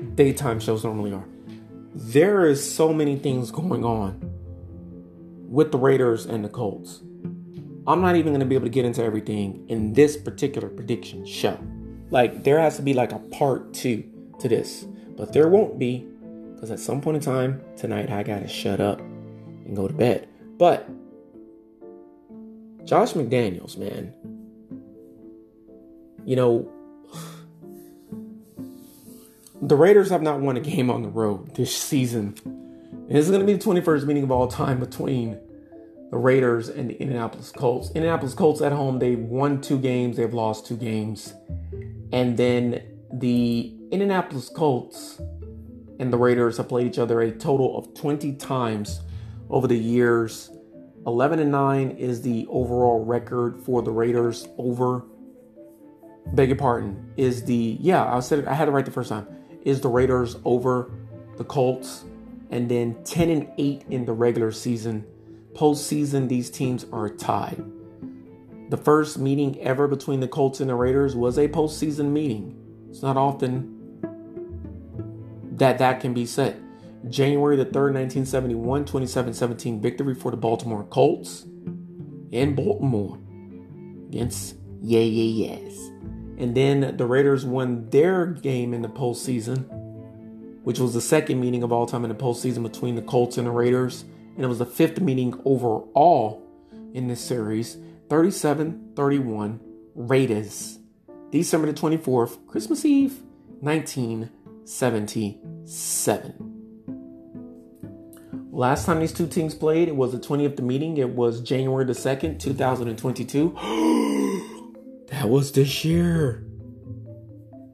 daytime 0.00 0.60
shows 0.60 0.84
normally 0.84 1.12
are. 1.12 1.24
There 1.94 2.46
is 2.46 2.62
so 2.62 2.92
many 2.92 3.16
things 3.16 3.50
going 3.50 3.84
on 3.84 4.20
with 5.48 5.72
the 5.72 5.78
Raiders 5.78 6.26
and 6.26 6.44
the 6.44 6.48
Colts. 6.48 7.00
I'm 7.86 8.00
not 8.00 8.16
even 8.16 8.32
going 8.32 8.40
to 8.40 8.46
be 8.46 8.54
able 8.54 8.66
to 8.66 8.70
get 8.70 8.84
into 8.84 9.02
everything 9.02 9.64
in 9.68 9.92
this 9.94 10.16
particular 10.16 10.68
prediction 10.68 11.26
show. 11.26 11.58
Like, 12.10 12.44
there 12.44 12.60
has 12.60 12.76
to 12.76 12.82
be 12.82 12.94
like 12.94 13.12
a 13.12 13.18
part 13.18 13.72
two 13.72 14.04
to 14.38 14.48
this, 14.48 14.86
but 15.16 15.32
there 15.32 15.48
won't 15.48 15.78
be 15.78 16.06
because 16.54 16.70
at 16.70 16.78
some 16.78 17.00
point 17.00 17.16
in 17.16 17.22
time 17.22 17.62
tonight, 17.76 18.10
I 18.10 18.22
got 18.22 18.40
to 18.40 18.48
shut 18.48 18.80
up 18.80 19.00
and 19.00 19.74
go 19.74 19.88
to 19.88 19.94
bed. 19.94 20.28
But 20.58 20.88
Josh 22.84 23.14
McDaniels, 23.14 23.78
man, 23.78 24.12
you 26.26 26.36
know, 26.36 26.70
the 29.62 29.76
Raiders 29.76 30.08
have 30.10 30.22
not 30.22 30.40
won 30.40 30.56
a 30.56 30.60
game 30.60 30.90
on 30.90 31.02
the 31.02 31.08
road 31.08 31.54
this 31.54 31.76
season. 31.76 32.34
And 32.44 33.10
this 33.10 33.24
is 33.24 33.30
going 33.30 33.40
to 33.40 33.46
be 33.46 33.54
the 33.54 33.62
21st 33.62 34.06
meeting 34.06 34.22
of 34.22 34.30
all 34.30 34.48
time 34.48 34.80
between 34.80 35.38
the 36.10 36.16
Raiders 36.16 36.68
and 36.68 36.88
the 36.88 36.94
Indianapolis 36.94 37.52
Colts. 37.52 37.88
Indianapolis 37.88 38.34
Colts 38.34 38.62
at 38.62 38.72
home, 38.72 38.98
they've 38.98 39.18
won 39.18 39.60
two 39.60 39.78
games, 39.78 40.16
they've 40.16 40.32
lost 40.32 40.66
two 40.66 40.76
games. 40.76 41.34
And 42.12 42.36
then 42.36 42.82
the 43.12 43.76
Indianapolis 43.90 44.48
Colts 44.48 45.20
and 45.98 46.12
the 46.12 46.16
Raiders 46.16 46.56
have 46.56 46.68
played 46.68 46.86
each 46.86 46.98
other 46.98 47.20
a 47.20 47.30
total 47.30 47.76
of 47.76 47.92
20 47.94 48.32
times 48.34 49.02
over 49.50 49.66
the 49.66 49.78
years. 49.78 50.50
11 51.06 51.38
and 51.38 51.50
9 51.50 51.90
is 51.92 52.22
the 52.22 52.46
overall 52.48 53.04
record 53.04 53.60
for 53.60 53.82
the 53.82 53.90
Raiders 53.90 54.48
over 54.58 55.04
beg 56.34 56.50
your 56.50 56.58
pardon 56.58 57.10
is 57.16 57.44
the 57.44 57.78
yeah 57.80 58.14
I 58.14 58.20
said 58.20 58.40
it, 58.40 58.46
I 58.46 58.52
had 58.52 58.68
it 58.68 58.72
right 58.72 58.84
the 58.84 58.90
first 58.90 59.08
time 59.08 59.26
is 59.64 59.80
the 59.80 59.88
Raiders 59.88 60.36
over 60.44 60.90
the 61.36 61.44
Colts 61.44 62.04
and 62.50 62.68
then 62.68 63.02
10 63.04 63.30
and 63.30 63.48
8 63.56 63.84
in 63.90 64.04
the 64.04 64.12
regular 64.12 64.52
season 64.52 65.06
postseason, 65.54 66.28
these 66.28 66.50
teams 66.50 66.86
are 66.92 67.08
tied. 67.08 67.62
The 68.70 68.76
first 68.76 69.18
meeting 69.18 69.60
ever 69.60 69.88
between 69.88 70.20
the 70.20 70.28
Colts 70.28 70.60
and 70.60 70.70
the 70.70 70.74
Raiders 70.74 71.16
was 71.16 71.38
a 71.38 71.48
postseason 71.48 72.10
meeting. 72.10 72.56
It's 72.88 73.02
not 73.02 73.16
often 73.16 73.76
that 75.52 75.78
that 75.78 76.00
can 76.00 76.14
be 76.14 76.26
said. 76.26 76.62
January 77.08 77.56
the 77.56 77.64
3rd, 77.64 77.94
1971, 77.94 78.84
27 78.84 79.34
17 79.34 79.80
victory 79.80 80.14
for 80.14 80.30
the 80.30 80.36
Baltimore 80.36 80.84
Colts 80.84 81.44
in 82.30 82.54
Baltimore 82.54 83.18
against 84.08 84.56
Yeah 84.80 85.00
Yeah 85.00 85.48
Yes. 85.48 85.90
And 86.40 86.56
then 86.56 86.96
the 86.96 87.06
Raiders 87.06 87.44
won 87.44 87.88
their 87.90 88.26
game 88.26 88.74
in 88.74 88.82
the 88.82 88.88
postseason, 88.88 89.66
which 90.64 90.78
was 90.78 90.94
the 90.94 91.00
second 91.00 91.40
meeting 91.40 91.62
of 91.62 91.70
all 91.70 91.86
time 91.86 92.04
in 92.04 92.08
the 92.08 92.16
postseason 92.16 92.62
between 92.62 92.96
the 92.96 93.02
Colts 93.02 93.38
and 93.38 93.46
the 93.46 93.52
Raiders 93.52 94.04
and 94.40 94.46
it 94.46 94.48
was 94.48 94.58
the 94.58 94.64
fifth 94.64 94.98
meeting 95.00 95.38
overall 95.44 96.42
in 96.94 97.08
this 97.08 97.20
series 97.20 97.76
37 98.08 98.92
31 98.96 99.60
Raiders. 99.94 100.78
December 101.30 101.70
the 101.70 101.74
24th, 101.74 102.46
Christmas 102.46 102.86
Eve, 102.86 103.20
1977. 103.60 106.56
Last 108.50 108.86
time 108.86 109.00
these 109.00 109.12
two 109.12 109.26
teams 109.26 109.54
played, 109.54 109.88
it 109.88 109.96
was 109.96 110.12
the 110.12 110.18
20th 110.18 110.58
meeting. 110.60 110.96
It 110.96 111.10
was 111.10 111.42
January 111.42 111.84
the 111.84 111.92
2nd, 111.92 112.40
2022. 112.40 114.16
that 115.20 115.28
was 115.28 115.52
this 115.52 115.84
year. 115.84 116.42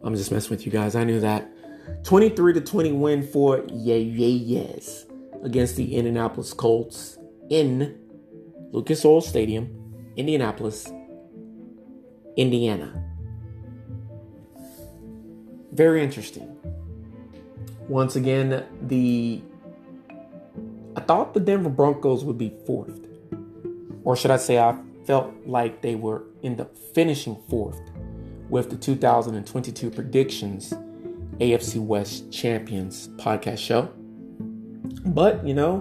I'm 0.02 0.16
just 0.16 0.32
messing 0.32 0.50
with 0.50 0.66
you 0.66 0.72
guys. 0.72 0.96
I 0.96 1.04
knew 1.04 1.20
that. 1.20 1.48
23 2.02 2.54
to 2.54 2.60
20 2.60 2.90
win 2.90 3.24
for 3.24 3.64
Yeah 3.72 3.94
Yeah 3.94 4.26
Yes 4.26 5.06
against 5.44 5.76
the 5.76 5.94
Indianapolis 5.94 6.52
Colts 6.52 7.18
in 7.48 8.00
Lucas 8.72 9.04
Oil 9.04 9.20
Stadium, 9.20 9.70
Indianapolis, 10.16 10.90
Indiana. 12.36 13.00
Very 15.70 16.02
interesting. 16.02 16.52
Once 17.86 18.16
again, 18.16 18.66
the 18.82 19.40
I 20.96 21.00
thought 21.00 21.32
the 21.32 21.38
Denver 21.38 21.70
Broncos 21.70 22.24
would 22.24 22.38
be 22.38 22.52
fourth. 22.66 23.06
Or 24.02 24.16
should 24.16 24.32
I 24.32 24.36
say 24.36 24.58
I 24.58 24.76
felt 25.06 25.32
like 25.46 25.82
they 25.82 25.94
were 25.94 26.24
in 26.46 26.56
the 26.56 26.64
finishing 26.94 27.36
fourth 27.48 27.80
with 28.48 28.70
the 28.70 28.76
2022 28.76 29.90
predictions 29.90 30.72
AFC 31.40 31.80
West 31.80 32.32
champions 32.32 33.08
podcast 33.16 33.58
show. 33.58 33.90
But, 35.04 35.44
you 35.44 35.54
know, 35.54 35.80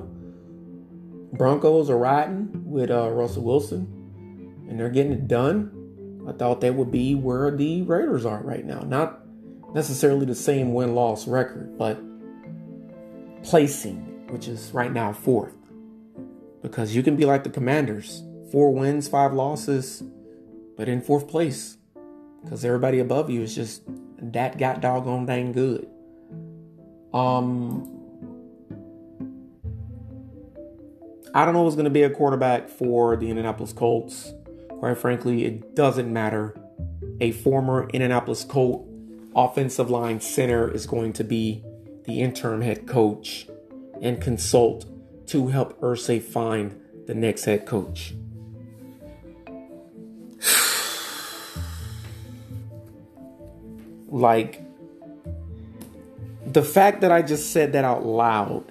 Broncos 1.33 1.89
are 1.91 1.97
riding 1.97 2.49
with 2.65 2.89
uh, 2.89 3.09
Russell 3.11 3.43
Wilson 3.43 4.65
and 4.67 4.79
they're 4.79 4.89
getting 4.89 5.11
it 5.11 5.27
done. 5.27 5.71
I 6.27 6.31
thought 6.31 6.61
they 6.61 6.71
would 6.71 6.91
be 6.91 7.13
where 7.13 7.51
the 7.51 7.83
Raiders 7.83 8.25
are 8.25 8.41
right 8.41 8.65
now. 8.65 8.79
Not 8.79 9.21
necessarily 9.75 10.25
the 10.25 10.33
same 10.33 10.73
win 10.73 10.95
loss 10.95 11.27
record, 11.27 11.77
but 11.77 12.01
placing, 13.43 14.27
which 14.29 14.47
is 14.47 14.71
right 14.71 14.91
now 14.91 15.13
fourth. 15.13 15.53
Because 16.63 16.95
you 16.95 17.03
can 17.03 17.15
be 17.15 17.25
like 17.25 17.43
the 17.43 17.51
Commanders 17.51 18.23
four 18.51 18.73
wins, 18.73 19.07
five 19.07 19.33
losses, 19.33 20.01
but 20.77 20.89
in 20.89 21.01
fourth 21.01 21.27
place. 21.27 21.77
Because 22.43 22.63
everybody 22.63 22.99
above 22.99 23.29
you 23.29 23.41
is 23.41 23.55
just 23.55 23.81
that 24.19 24.57
got 24.57 24.81
doggone 24.81 25.25
dang 25.25 25.51
good. 25.51 25.87
Um, 27.13 27.91
I 31.33 31.45
don't 31.45 31.53
know 31.53 31.63
who's 31.63 31.75
going 31.75 31.85
to 31.85 31.91
be 31.91 32.03
a 32.03 32.09
quarterback 32.09 32.69
for 32.69 33.15
the 33.15 33.29
Indianapolis 33.29 33.73
Colts. 33.73 34.33
Quite 34.69 34.97
frankly, 34.97 35.45
it 35.45 35.75
doesn't 35.75 36.11
matter. 36.11 36.55
A 37.21 37.31
former 37.31 37.89
Indianapolis 37.89 38.43
Colt 38.43 38.87
offensive 39.35 39.89
line 39.89 40.21
center 40.21 40.71
is 40.71 40.85
going 40.85 41.13
to 41.13 41.23
be 41.23 41.63
the 42.05 42.21
interim 42.21 42.61
head 42.61 42.87
coach 42.87 43.47
and 44.01 44.21
consult 44.21 44.85
to 45.27 45.47
help 45.47 45.79
Irsay 45.81 46.21
find 46.21 46.79
the 47.07 47.13
next 47.13 47.45
head 47.45 47.65
coach. 47.65 48.13
Like, 54.07 54.61
the 56.45 56.63
fact 56.63 57.01
that 57.01 57.11
I 57.11 57.21
just 57.21 57.51
said 57.51 57.73
that 57.73 57.83
out 57.83 58.05
loud 58.05 58.65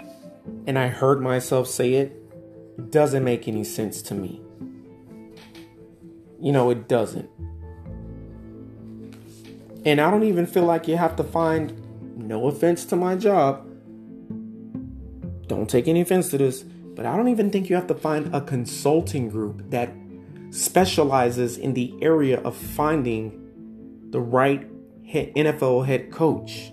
and 0.67 0.79
I 0.79 0.89
heard 0.89 1.21
myself 1.21 1.69
say 1.69 1.95
it 1.95 2.91
doesn't 2.91 3.25
make 3.25 3.49
any 3.49 3.65
sense 3.65 4.01
to 4.03 4.15
me. 4.15 4.41
You 6.41 6.53
know, 6.53 6.71
it 6.71 6.89
doesn't. 6.89 7.29
And 9.85 10.01
I 10.01 10.11
don't 10.11 10.23
even 10.23 10.47
feel 10.47 10.65
like 10.65 10.89
you 10.89 10.97
have 10.97 11.17
to 11.17 11.25
find, 11.25 11.79
no 12.17 12.47
offense 12.49 12.85
to 12.87 12.97
my 12.97 13.17
job, 13.17 13.67
don't 15.47 15.69
take 15.69 15.89
any 15.89 16.01
offense 16.01 16.31
to 16.31 16.39
this, 16.39 16.63
but 16.63 17.05
I 17.05 17.17
don't 17.17 17.29
even 17.29 17.51
think 17.51 17.69
you 17.69 17.77
have 17.77 17.87
to 17.89 17.95
find 17.95 18.35
a 18.35 18.41
consulting 18.41 19.29
group 19.29 19.71
that 19.71 19.91
specializes 20.51 21.59
in 21.59 21.75
the 21.75 21.93
area 22.01 22.41
of 22.41 22.57
finding 22.57 23.41
the 24.11 24.21
right 24.21 24.67
NFL 25.07 25.87
head 25.87 26.11
coach 26.11 26.73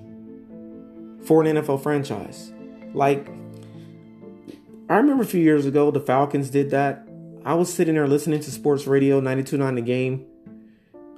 for 1.24 1.44
an 1.44 1.56
NFL 1.56 1.84
franchise. 1.84 2.52
Like, 2.94 3.28
I 4.90 4.96
remember 4.96 5.24
a 5.24 5.28
few 5.28 5.42
years 5.42 5.66
ago, 5.66 5.92
the 5.92 6.00
Falcons 6.00 6.50
did 6.50 6.72
that. 6.72 7.08
I 7.46 7.54
was 7.54 7.74
sitting 7.74 7.96
there 7.96 8.08
listening 8.08 8.40
to 8.42 8.52
sports 8.52 8.86
radio 8.88 9.22
92.9 9.22 9.76
the 9.76 9.82
game. 9.82 10.26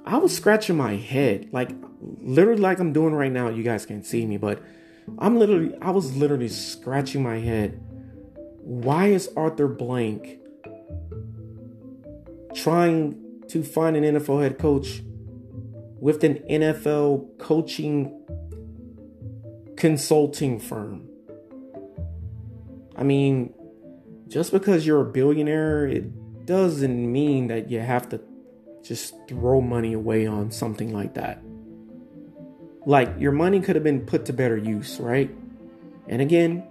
I 0.05 0.17
was 0.17 0.35
scratching 0.35 0.77
my 0.77 0.95
head, 0.95 1.49
like 1.51 1.71
literally 2.21 2.61
like 2.61 2.79
I'm 2.79 2.93
doing 2.93 3.13
right 3.13 3.31
now. 3.31 3.49
You 3.49 3.63
guys 3.63 3.85
can't 3.85 4.05
see 4.05 4.25
me, 4.25 4.37
but 4.37 4.61
I'm 5.17 5.37
literally, 5.37 5.73
I 5.81 5.91
was 5.91 6.15
literally 6.15 6.49
scratching 6.49 7.23
my 7.23 7.39
head. 7.39 7.81
Why 8.61 9.07
is 9.07 9.29
Arthur 9.35 9.67
Blank 9.67 10.39
trying 12.53 13.41
to 13.49 13.63
find 13.63 13.95
an 13.95 14.03
NFL 14.03 14.41
head 14.41 14.59
coach 14.59 15.01
with 16.03 16.21
an 16.25 16.35
NFL 16.49 17.37
coaching 17.37 18.11
consulting 19.77 20.59
firm? 20.59 21.07
I 22.97 23.03
mean, 23.03 23.53
just 24.27 24.51
because 24.51 24.85
you're 24.85 24.99
a 24.99 25.05
billionaire, 25.09 25.87
it 25.87 26.45
doesn't 26.45 27.09
mean 27.09 27.47
that 27.47 27.71
you 27.71 27.79
have 27.79 28.09
to 28.09 28.19
just 28.83 29.15
throw 29.29 29.61
money 29.61 29.93
away 29.93 30.27
on 30.27 30.51
something 30.51 30.93
like 30.93 31.13
that. 31.13 31.41
Like, 32.85 33.15
your 33.17 33.31
money 33.31 33.61
could 33.61 33.77
have 33.77 33.83
been 33.85 34.05
put 34.05 34.25
to 34.25 34.33
better 34.33 34.57
use, 34.57 34.99
right? 34.99 35.33
And 36.09 36.21
again, 36.21 36.67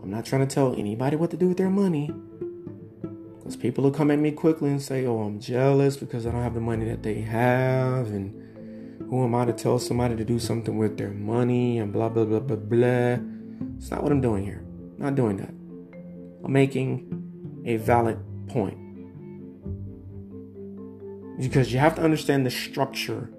I'm 0.00 0.10
not 0.10 0.26
trying 0.26 0.46
to 0.46 0.54
tell 0.54 0.76
anybody 0.76 1.16
what 1.16 1.32
to 1.32 1.36
do 1.36 1.48
with 1.48 1.56
their 1.56 1.70
money. 1.70 2.14
Because 3.48 3.62
people 3.62 3.84
will 3.84 3.92
come 3.92 4.10
at 4.10 4.18
me 4.18 4.30
quickly 4.30 4.68
and 4.68 4.82
say, 4.82 5.06
oh, 5.06 5.22
I'm 5.22 5.40
jealous 5.40 5.96
because 5.96 6.26
I 6.26 6.30
don't 6.32 6.42
have 6.42 6.52
the 6.52 6.60
money 6.60 6.84
that 6.84 7.02
they 7.02 7.22
have. 7.22 8.08
And 8.08 9.08
who 9.08 9.24
am 9.24 9.34
I 9.34 9.46
to 9.46 9.54
tell 9.54 9.78
somebody 9.78 10.16
to 10.16 10.24
do 10.24 10.38
something 10.38 10.76
with 10.76 10.98
their 10.98 11.12
money 11.12 11.78
and 11.78 11.90
blah, 11.90 12.10
blah, 12.10 12.26
blah, 12.26 12.40
blah, 12.40 12.56
blah. 12.56 13.16
It's 13.78 13.90
not 13.90 14.02
what 14.02 14.12
I'm 14.12 14.20
doing 14.20 14.44
here. 14.44 14.62
I'm 14.98 14.98
not 14.98 15.14
doing 15.14 15.38
that. 15.38 15.48
I'm 16.44 16.52
making 16.52 17.62
a 17.64 17.78
valid 17.78 18.18
point. 18.48 18.76
Because 21.40 21.72
you 21.72 21.78
have 21.78 21.94
to 21.94 22.02
understand 22.02 22.44
the 22.44 22.50
structure 22.50 23.30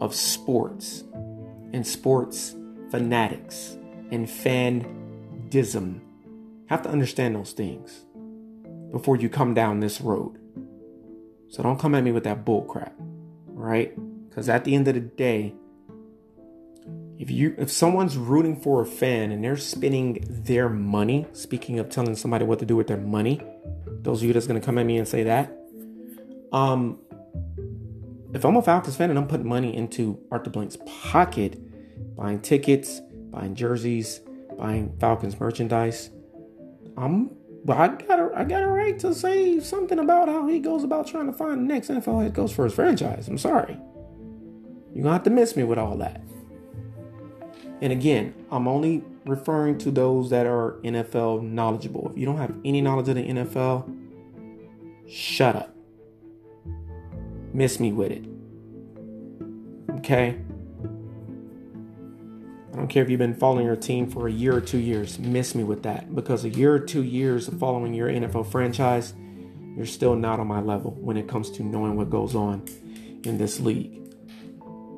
of 0.00 0.12
sports 0.12 1.04
and 1.72 1.86
sports 1.86 2.56
fanatics 2.90 3.76
and 4.10 4.26
fandism. 4.26 6.00
Have 6.66 6.82
to 6.82 6.88
understand 6.88 7.36
those 7.36 7.52
things 7.52 8.06
before 8.92 9.16
you 9.16 9.28
come 9.28 9.54
down 9.54 9.80
this 9.80 10.00
road. 10.00 10.38
So 11.48 11.62
don't 11.62 11.78
come 11.78 11.94
at 11.94 12.04
me 12.04 12.12
with 12.12 12.24
that 12.24 12.44
bullcrap, 12.44 12.92
right? 13.46 13.94
Because 14.28 14.48
at 14.48 14.64
the 14.64 14.74
end 14.74 14.88
of 14.88 14.94
the 14.94 15.00
day, 15.00 15.54
if 17.18 17.30
you 17.30 17.54
if 17.56 17.70
someone's 17.70 18.16
rooting 18.16 18.60
for 18.60 18.82
a 18.82 18.86
fan 18.86 19.32
and 19.32 19.42
they're 19.42 19.56
spending 19.56 20.24
their 20.28 20.68
money, 20.68 21.26
speaking 21.32 21.78
of 21.78 21.88
telling 21.88 22.14
somebody 22.14 22.44
what 22.44 22.58
to 22.58 22.66
do 22.66 22.76
with 22.76 22.88
their 22.88 22.98
money, 22.98 23.40
those 24.02 24.22
of 24.22 24.28
you 24.28 24.32
that's 24.32 24.46
gonna 24.46 24.60
come 24.60 24.78
at 24.78 24.86
me 24.86 24.98
and 24.98 25.08
say 25.08 25.22
that, 25.22 25.50
um, 26.52 26.98
if 28.34 28.44
I'm 28.44 28.56
a 28.56 28.62
Falcons 28.62 28.96
fan 28.96 29.10
and 29.10 29.18
I'm 29.18 29.26
putting 29.26 29.48
money 29.48 29.74
into 29.74 30.18
Arthur 30.30 30.50
Blank's 30.50 30.76
pocket, 30.84 31.58
buying 32.16 32.40
tickets, 32.40 33.00
buying 33.30 33.54
jerseys, 33.54 34.20
buying 34.58 34.94
Falcons 34.98 35.40
merchandise, 35.40 36.10
I'm 36.98 37.30
well, 37.66 37.78
I 37.78 37.88
got 37.88 38.18
a, 38.18 38.30
I 38.34 38.44
got 38.44 38.62
a 38.62 38.68
right 38.68 38.98
to 39.00 39.14
say 39.14 39.60
something 39.60 39.98
about 39.98 40.28
how 40.28 40.46
he 40.46 40.58
goes 40.58 40.84
about 40.84 41.06
trying 41.06 41.26
to 41.26 41.32
find 41.32 41.60
the 41.60 41.74
next 41.74 41.88
NFL 41.88 42.22
head 42.22 42.34
coach 42.34 42.54
for 42.54 42.64
his 42.64 42.74
franchise. 42.74 43.28
I'm 43.28 43.38
sorry. 43.38 43.78
You're 44.94 45.02
gonna 45.02 45.14
have 45.14 45.24
to 45.24 45.30
miss 45.30 45.56
me 45.56 45.64
with 45.64 45.78
all 45.78 45.96
that. 45.98 46.22
And 47.82 47.92
again, 47.92 48.34
I'm 48.50 48.66
only 48.66 49.04
referring 49.26 49.76
to 49.78 49.90
those 49.90 50.30
that 50.30 50.46
are 50.46 50.78
NFL 50.82 51.42
knowledgeable. 51.42 52.10
If 52.10 52.18
you 52.18 52.24
don't 52.24 52.38
have 52.38 52.54
any 52.64 52.80
knowledge 52.80 53.08
of 53.08 53.16
the 53.16 53.22
NFL, 53.22 53.92
shut 55.06 55.56
up 55.56 55.76
miss 57.56 57.80
me 57.80 57.90
with 57.90 58.12
it. 58.12 58.24
Okay? 59.98 60.38
I 62.76 62.78
don't 62.78 62.88
care 62.88 63.02
if 63.02 63.08
you've 63.08 63.18
been 63.18 63.34
following 63.34 63.64
your 63.64 63.74
team 63.74 64.06
for 64.06 64.28
a 64.28 64.30
year 64.30 64.54
or 64.54 64.60
two 64.60 64.76
years, 64.76 65.18
miss 65.18 65.54
me 65.54 65.64
with 65.64 65.84
that. 65.84 66.14
Because 66.14 66.44
a 66.44 66.50
year 66.50 66.74
or 66.74 66.78
two 66.78 67.02
years 67.02 67.48
of 67.48 67.58
following 67.58 67.94
your 67.94 68.08
NFL 68.08 68.50
franchise, 68.50 69.14
you're 69.74 69.86
still 69.86 70.14
not 70.14 70.40
on 70.40 70.46
my 70.46 70.60
level 70.60 70.90
when 71.00 71.16
it 71.16 71.26
comes 71.26 71.50
to 71.52 71.62
knowing 71.62 71.96
what 71.96 72.10
goes 72.10 72.34
on 72.34 72.66
in 73.24 73.38
this 73.38 73.60
league. 73.60 73.98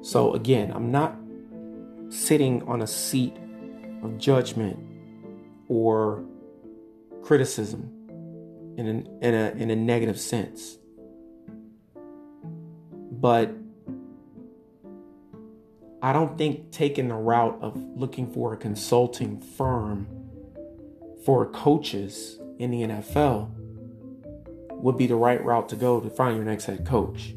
So, 0.02 0.34
again, 0.34 0.72
I'm 0.72 0.90
not 0.90 1.14
sitting 2.08 2.66
on 2.66 2.82
a 2.82 2.86
seat 2.88 3.36
of 4.02 4.18
judgment 4.18 4.76
or 5.68 6.24
criticism 7.22 7.92
in, 8.76 8.88
an, 8.88 9.18
in, 9.22 9.34
a, 9.34 9.50
in 9.50 9.70
a 9.70 9.76
negative 9.76 10.18
sense. 10.18 10.78
But 13.12 13.54
I 16.00 16.12
don't 16.12 16.38
think 16.38 16.70
taking 16.70 17.08
the 17.08 17.14
route 17.14 17.58
of 17.60 17.76
looking 17.96 18.32
for 18.32 18.52
a 18.52 18.56
consulting 18.56 19.40
firm 19.40 20.06
for 21.24 21.46
coaches 21.46 22.38
in 22.58 22.70
the 22.70 22.82
NFL 22.82 23.50
would 24.70 24.96
be 24.96 25.06
the 25.06 25.16
right 25.16 25.44
route 25.44 25.68
to 25.70 25.76
go 25.76 26.00
to 26.00 26.08
find 26.08 26.36
your 26.36 26.44
next 26.44 26.66
head 26.66 26.86
coach. 26.86 27.34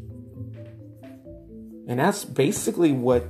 And 1.87 1.99
that's 1.99 2.23
basically 2.23 2.91
what 2.91 3.27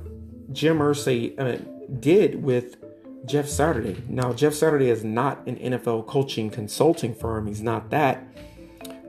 Jim 0.52 0.78
Irsay 0.78 1.38
uh, 1.38 1.58
did 1.98 2.42
with 2.42 2.76
Jeff 3.24 3.48
Saturday. 3.48 4.02
Now, 4.08 4.32
Jeff 4.32 4.52
Saturday 4.52 4.90
is 4.90 5.02
not 5.02 5.46
an 5.46 5.56
NFL 5.56 6.06
coaching 6.06 6.50
consulting 6.50 7.14
firm, 7.14 7.46
he's 7.46 7.62
not 7.62 7.90
that. 7.90 8.26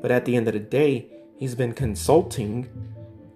But 0.01 0.11
at 0.11 0.26
the 0.26 0.36
end 0.36 0.47
of 0.47 0.53
the 0.53 0.59
day, 0.59 1.07
he's 1.38 1.55
been 1.55 1.74
consulting 1.74 2.69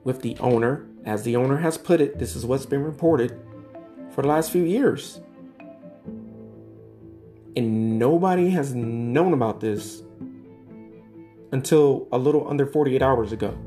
with 0.04 0.22
the 0.22 0.38
owner. 0.40 0.87
As 1.08 1.24
the 1.24 1.38
owner 1.38 1.56
has 1.56 1.78
put 1.78 2.02
it, 2.02 2.20
this 2.20 2.36
is 2.36 2.46
what's 2.46 2.66
been 2.66 2.84
reported 2.84 3.40
for 4.12 4.22
the 4.22 4.28
last 4.28 4.52
few 4.52 4.64
years. 4.64 5.22
And 7.56 7.98
nobody 7.98 8.50
has 8.50 8.76
known 8.76 9.32
about 9.32 9.62
this 9.62 10.04
until 11.54 12.10
a 12.12 12.18
little 12.18 12.46
under 12.50 12.66
48 12.66 13.02
hours 13.02 13.32
ago, 13.32 13.58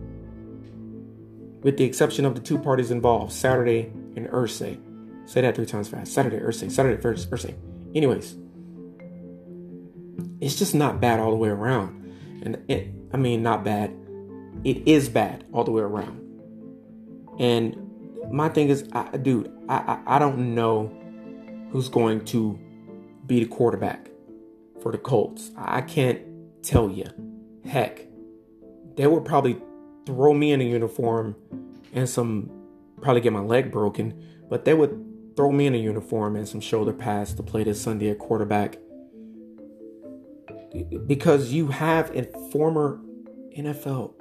with 1.62 1.78
the 1.78 1.84
exception 1.84 2.26
of 2.26 2.34
the 2.34 2.42
two 2.42 2.58
parties 2.58 2.90
involved, 2.90 3.32
Saturday 3.32 3.90
and 4.16 4.28
Irsay. 4.28 4.78
Say 5.24 5.40
that 5.40 5.56
three 5.56 5.64
times 5.64 5.88
fast. 5.88 6.12
Saturday, 6.12 6.40
Irsay. 6.40 6.70
Saturday, 6.70 7.00
first, 7.00 7.30
Irsay. 7.30 7.54
Anyways, 7.94 8.36
it's 10.42 10.58
just 10.58 10.74
not 10.74 11.00
bad 11.00 11.20
all 11.20 11.30
the 11.30 11.36
way 11.36 11.48
around. 11.48 11.96
And 12.44 12.62
it, 12.68 12.88
I 13.14 13.16
mean, 13.16 13.42
not 13.42 13.64
bad. 13.64 13.96
It 14.62 14.86
is 14.86 15.08
bad 15.08 15.44
all 15.54 15.64
the 15.64 15.70
way 15.70 15.80
around. 15.80 16.29
And 17.40 17.74
my 18.30 18.50
thing 18.50 18.68
is, 18.68 18.86
I, 18.92 19.16
dude, 19.16 19.50
I, 19.66 19.76
I, 20.06 20.16
I 20.16 20.18
don't 20.18 20.54
know 20.54 20.92
who's 21.70 21.88
going 21.88 22.26
to 22.26 22.58
be 23.24 23.42
the 23.42 23.50
quarterback 23.50 24.10
for 24.82 24.92
the 24.92 24.98
Colts. 24.98 25.50
I 25.56 25.80
can't 25.80 26.20
tell 26.62 26.90
you. 26.90 27.06
Heck, 27.64 28.06
they 28.96 29.06
would 29.06 29.24
probably 29.24 29.58
throw 30.04 30.34
me 30.34 30.52
in 30.52 30.60
a 30.60 30.64
uniform 30.64 31.34
and 31.94 32.06
some, 32.06 32.50
probably 33.00 33.22
get 33.22 33.32
my 33.32 33.40
leg 33.40 33.72
broken, 33.72 34.22
but 34.50 34.66
they 34.66 34.74
would 34.74 35.34
throw 35.34 35.50
me 35.50 35.64
in 35.64 35.74
a 35.74 35.78
uniform 35.78 36.36
and 36.36 36.46
some 36.46 36.60
shoulder 36.60 36.92
pads 36.92 37.32
to 37.34 37.42
play 37.42 37.64
this 37.64 37.80
Sunday 37.80 38.10
at 38.10 38.18
quarterback. 38.18 38.76
Because 41.06 41.52
you 41.52 41.68
have 41.68 42.14
a 42.14 42.24
former 42.50 43.00
NFL, 43.56 44.12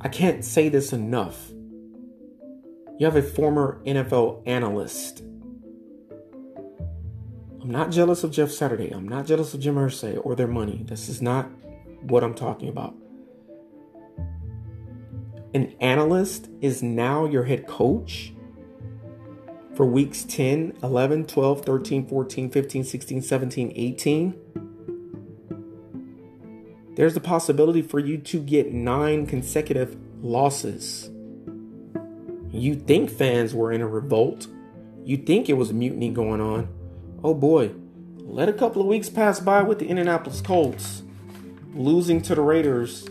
I 0.00 0.08
can't 0.08 0.44
say 0.44 0.68
this 0.68 0.92
enough. 0.92 1.50
You 2.98 3.06
have 3.06 3.14
a 3.14 3.22
former 3.22 3.80
NFL 3.86 4.42
analyst. 4.44 5.22
I'm 7.62 7.70
not 7.70 7.92
jealous 7.92 8.24
of 8.24 8.32
Jeff 8.32 8.50
Saturday. 8.50 8.90
I'm 8.90 9.06
not 9.06 9.24
jealous 9.24 9.54
of 9.54 9.60
Jim 9.60 9.76
Irsay 9.76 10.20
or 10.24 10.34
their 10.34 10.48
money. 10.48 10.82
This 10.84 11.08
is 11.08 11.22
not 11.22 11.48
what 12.02 12.24
I'm 12.24 12.34
talking 12.34 12.68
about. 12.68 12.96
An 15.54 15.76
analyst 15.80 16.50
is 16.60 16.82
now 16.82 17.24
your 17.24 17.44
head 17.44 17.68
coach 17.68 18.32
for 19.76 19.86
weeks 19.86 20.24
10, 20.24 20.78
11, 20.82 21.26
12, 21.26 21.64
13, 21.64 22.06
14, 22.08 22.50
15, 22.50 22.84
16, 22.84 23.22
17, 23.22 23.72
18. 23.76 24.34
There's 26.96 27.14
the 27.14 27.20
possibility 27.20 27.82
for 27.82 28.00
you 28.00 28.18
to 28.18 28.40
get 28.40 28.72
nine 28.72 29.24
consecutive 29.24 29.96
losses. 30.20 31.10
You 32.58 32.74
think 32.74 33.10
fans 33.10 33.54
were 33.54 33.72
in 33.72 33.80
a 33.80 33.86
revolt. 33.86 34.46
You 35.04 35.16
think 35.16 35.48
it 35.48 35.54
was 35.54 35.70
a 35.70 35.74
mutiny 35.74 36.10
going 36.10 36.40
on. 36.40 36.68
Oh 37.22 37.34
boy, 37.34 37.72
let 38.18 38.48
a 38.48 38.52
couple 38.52 38.82
of 38.82 38.88
weeks 38.88 39.08
pass 39.08 39.40
by 39.40 39.62
with 39.62 39.78
the 39.78 39.86
Indianapolis 39.86 40.40
Colts 40.40 41.02
losing 41.74 42.20
to 42.22 42.34
the 42.34 42.42
Raiders. 42.42 43.06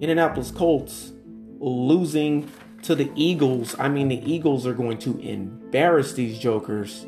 Indianapolis 0.00 0.50
Colts 0.50 1.12
losing 1.58 2.50
to 2.82 2.94
the 2.94 3.10
Eagles. 3.14 3.74
I 3.78 3.88
mean, 3.88 4.08
the 4.08 4.22
Eagles 4.30 4.66
are 4.66 4.74
going 4.74 4.98
to 4.98 5.18
embarrass 5.18 6.12
these 6.12 6.38
jokers. 6.38 7.04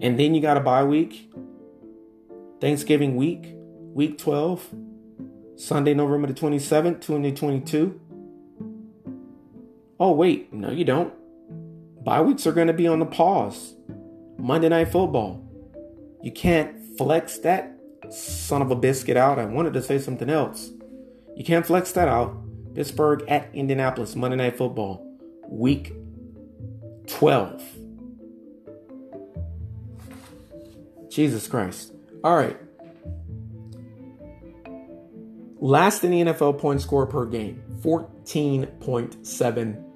And 0.00 0.18
then 0.18 0.34
you 0.34 0.40
got 0.40 0.56
a 0.56 0.60
bye 0.60 0.84
week, 0.84 1.30
Thanksgiving 2.60 3.16
week, 3.16 3.54
week 3.54 4.18
12, 4.18 4.74
Sunday, 5.56 5.94
November 5.94 6.28
the 6.28 6.34
27th, 6.34 7.00
2022. 7.00 8.00
Oh, 10.02 10.10
wait, 10.10 10.52
no, 10.52 10.68
you 10.68 10.84
don't. 10.84 11.14
Bye 12.04 12.22
weeks 12.22 12.44
are 12.48 12.52
going 12.52 12.66
to 12.66 12.72
be 12.72 12.88
on 12.88 12.98
the 12.98 13.06
pause. 13.06 13.74
Monday 14.36 14.68
Night 14.68 14.88
Football. 14.88 15.40
You 16.24 16.32
can't 16.32 16.76
flex 16.98 17.38
that 17.38 17.78
son 18.10 18.62
of 18.62 18.72
a 18.72 18.74
biscuit 18.74 19.16
out. 19.16 19.38
I 19.38 19.44
wanted 19.44 19.74
to 19.74 19.82
say 19.82 20.00
something 20.00 20.28
else. 20.28 20.70
You 21.36 21.44
can't 21.44 21.64
flex 21.64 21.92
that 21.92 22.08
out. 22.08 22.36
Pittsburgh 22.74 23.22
at 23.28 23.54
Indianapolis, 23.54 24.16
Monday 24.16 24.38
Night 24.38 24.58
Football, 24.58 25.06
week 25.48 25.92
12. 27.06 27.62
Jesus 31.10 31.46
Christ. 31.46 31.92
All 32.24 32.34
right. 32.34 32.58
Last 35.60 36.02
in 36.02 36.10
the 36.10 36.24
NFL 36.24 36.58
point 36.58 36.80
score 36.80 37.06
per 37.06 37.24
game, 37.24 37.62
14.7 37.82 39.91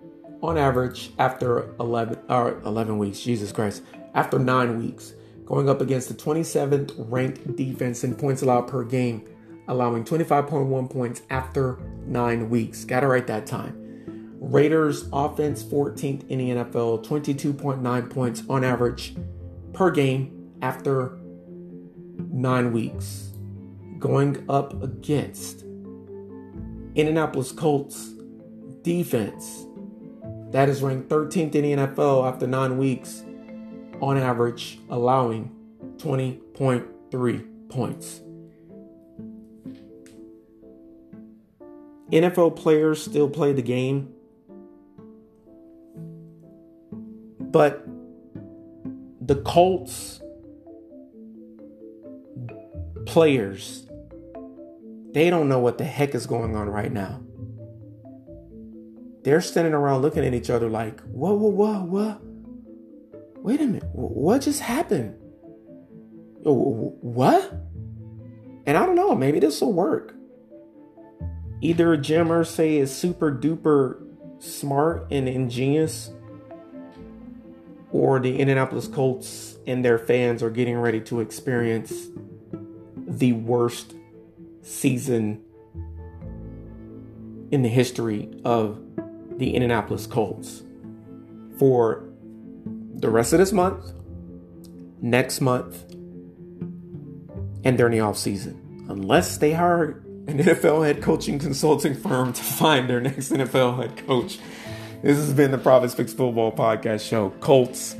on 0.46 0.56
average 0.56 1.10
after 1.18 1.74
11 1.80 2.18
or 2.28 2.60
11 2.64 2.98
weeks. 2.98 3.20
Jesus 3.20 3.50
Christ. 3.50 3.82
After 4.14 4.38
9 4.38 4.78
weeks, 4.78 5.14
going 5.44 5.68
up 5.68 5.80
against 5.80 6.08
the 6.08 6.14
27th 6.14 6.94
ranked 7.10 7.56
defense 7.56 8.04
in 8.04 8.14
points 8.14 8.42
allowed 8.42 8.68
per 8.68 8.84
game, 8.84 9.24
allowing 9.68 10.04
25.1 10.04 10.88
points 10.88 11.22
after 11.30 11.78
9 12.06 12.48
weeks. 12.48 12.84
Got 12.84 13.00
to 13.00 13.08
write 13.08 13.26
that 13.26 13.46
time. 13.46 13.82
Raiders 14.38 15.08
offense 15.12 15.64
14th 15.64 16.28
in 16.28 16.38
the 16.38 16.50
NFL, 16.50 17.04
22.9 17.04 18.10
points 18.10 18.42
on 18.48 18.62
average 18.62 19.16
per 19.72 19.90
game 19.90 20.52
after 20.62 21.18
9 22.30 22.72
weeks. 22.72 23.32
Going 23.98 24.44
up 24.48 24.80
against 24.82 25.62
Indianapolis 26.94 27.50
Colts 27.50 28.12
defense 28.82 29.65
that 30.50 30.68
is 30.68 30.82
ranked 30.82 31.08
13th 31.08 31.54
in 31.54 31.62
the 31.62 31.72
NFL 31.72 32.26
after 32.26 32.46
9 32.46 32.78
weeks 32.78 33.24
on 34.00 34.16
average 34.16 34.78
allowing 34.88 35.50
20.3 35.98 37.68
points. 37.68 38.20
NFL 42.12 42.54
players 42.56 43.02
still 43.02 43.28
play 43.28 43.52
the 43.52 43.62
game, 43.62 44.14
but 47.40 47.84
the 49.20 49.36
Colts 49.44 50.20
players, 53.06 53.86
they 55.12 55.30
don't 55.30 55.48
know 55.48 55.58
what 55.58 55.78
the 55.78 55.84
heck 55.84 56.14
is 56.14 56.26
going 56.26 56.54
on 56.54 56.68
right 56.68 56.92
now. 56.92 57.20
They're 59.26 59.40
standing 59.40 59.74
around 59.74 60.02
looking 60.02 60.24
at 60.24 60.34
each 60.34 60.50
other 60.50 60.70
like, 60.70 61.00
whoa, 61.00 61.34
whoa, 61.34 61.48
whoa, 61.48 61.82
what? 61.82 62.20
Wait 63.42 63.60
a 63.60 63.66
minute, 63.66 63.82
what 63.92 64.42
just 64.42 64.60
happened? 64.60 65.16
What? 66.44 67.50
And 68.66 68.78
I 68.78 68.86
don't 68.86 68.94
know, 68.94 69.16
maybe 69.16 69.40
this 69.40 69.60
will 69.60 69.72
work 69.72 70.14
either 71.60 71.96
Jim 71.96 72.28
Irsay 72.28 72.74
is 72.78 72.94
super 72.94 73.32
duper 73.32 74.00
smart 74.38 75.08
and 75.10 75.28
ingenious, 75.28 76.10
or 77.90 78.20
the 78.20 78.38
Indianapolis 78.38 78.86
Colts 78.86 79.56
and 79.66 79.84
their 79.84 79.98
fans 79.98 80.40
are 80.40 80.50
getting 80.50 80.76
ready 80.76 81.00
to 81.00 81.18
experience 81.18 81.92
the 83.08 83.32
worst 83.32 83.92
season 84.62 85.42
in 87.50 87.62
the 87.62 87.68
history 87.68 88.40
of 88.44 88.80
the 89.36 89.54
Indianapolis 89.54 90.06
Colts 90.06 90.62
for 91.58 92.08
the 92.94 93.10
rest 93.10 93.32
of 93.32 93.38
this 93.38 93.52
month, 93.52 93.92
next 95.00 95.40
month, 95.40 95.84
and 97.64 97.76
during 97.76 97.92
the 97.92 98.00
off 98.00 98.18
season. 98.18 98.86
Unless 98.88 99.38
they 99.38 99.52
hire 99.52 100.02
an 100.28 100.38
NFL 100.38 100.86
head 100.86 101.02
coaching 101.02 101.38
consulting 101.38 101.94
firm 101.94 102.32
to 102.32 102.42
find 102.42 102.88
their 102.88 103.00
next 103.00 103.30
NFL 103.30 103.78
head 103.80 103.96
coach. 104.06 104.38
This 105.02 105.18
has 105.18 105.34
been 105.34 105.50
the 105.50 105.58
Prophet's 105.58 105.94
Fix 105.94 106.12
Football 106.12 106.52
Podcast 106.52 107.08
Show. 107.08 107.30
Colts 107.40 107.96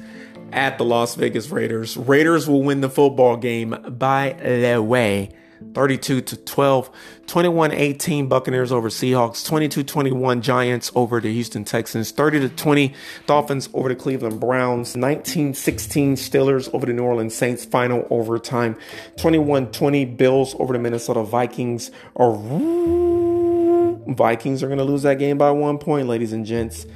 at 0.52 0.78
the 0.78 0.84
Las 0.84 1.14
Vegas 1.14 1.50
Raiders. 1.50 1.96
Raiders 1.96 2.48
will 2.48 2.62
win 2.62 2.80
the 2.80 2.88
football 2.88 3.36
game 3.36 3.76
by 3.88 4.32
the 4.42 4.82
way. 4.82 5.30
32 5.74 6.20
to 6.20 6.36
12, 6.36 6.90
21 7.26 7.72
18 7.72 8.28
Buccaneers 8.28 8.72
over 8.72 8.88
Seahawks, 8.88 9.46
22 9.46 9.82
21 9.82 10.42
Giants 10.42 10.92
over 10.94 11.20
the 11.20 11.32
Houston 11.32 11.64
Texans, 11.64 12.10
30 12.10 12.40
to 12.40 12.48
20 12.48 12.94
Dolphins 13.26 13.68
over 13.74 13.88
the 13.88 13.94
Cleveland 13.94 14.40
Browns, 14.40 14.96
19 14.96 15.54
16 15.54 16.16
Steelers 16.16 16.72
over 16.74 16.86
the 16.86 16.92
New 16.92 17.04
Orleans 17.04 17.34
Saints, 17.34 17.64
final 17.64 18.06
overtime, 18.10 18.76
21 19.16 19.72
20 19.72 20.04
Bills 20.04 20.54
over 20.58 20.72
the 20.72 20.78
Minnesota 20.78 21.22
Vikings. 21.22 21.90
Vikings 24.08 24.62
are 24.62 24.66
going 24.66 24.78
to 24.78 24.84
lose 24.84 25.02
that 25.02 25.18
game 25.18 25.36
by 25.36 25.50
one 25.50 25.78
point, 25.78 26.06
ladies 26.08 26.32
and 26.32 26.46
gents 26.46 26.86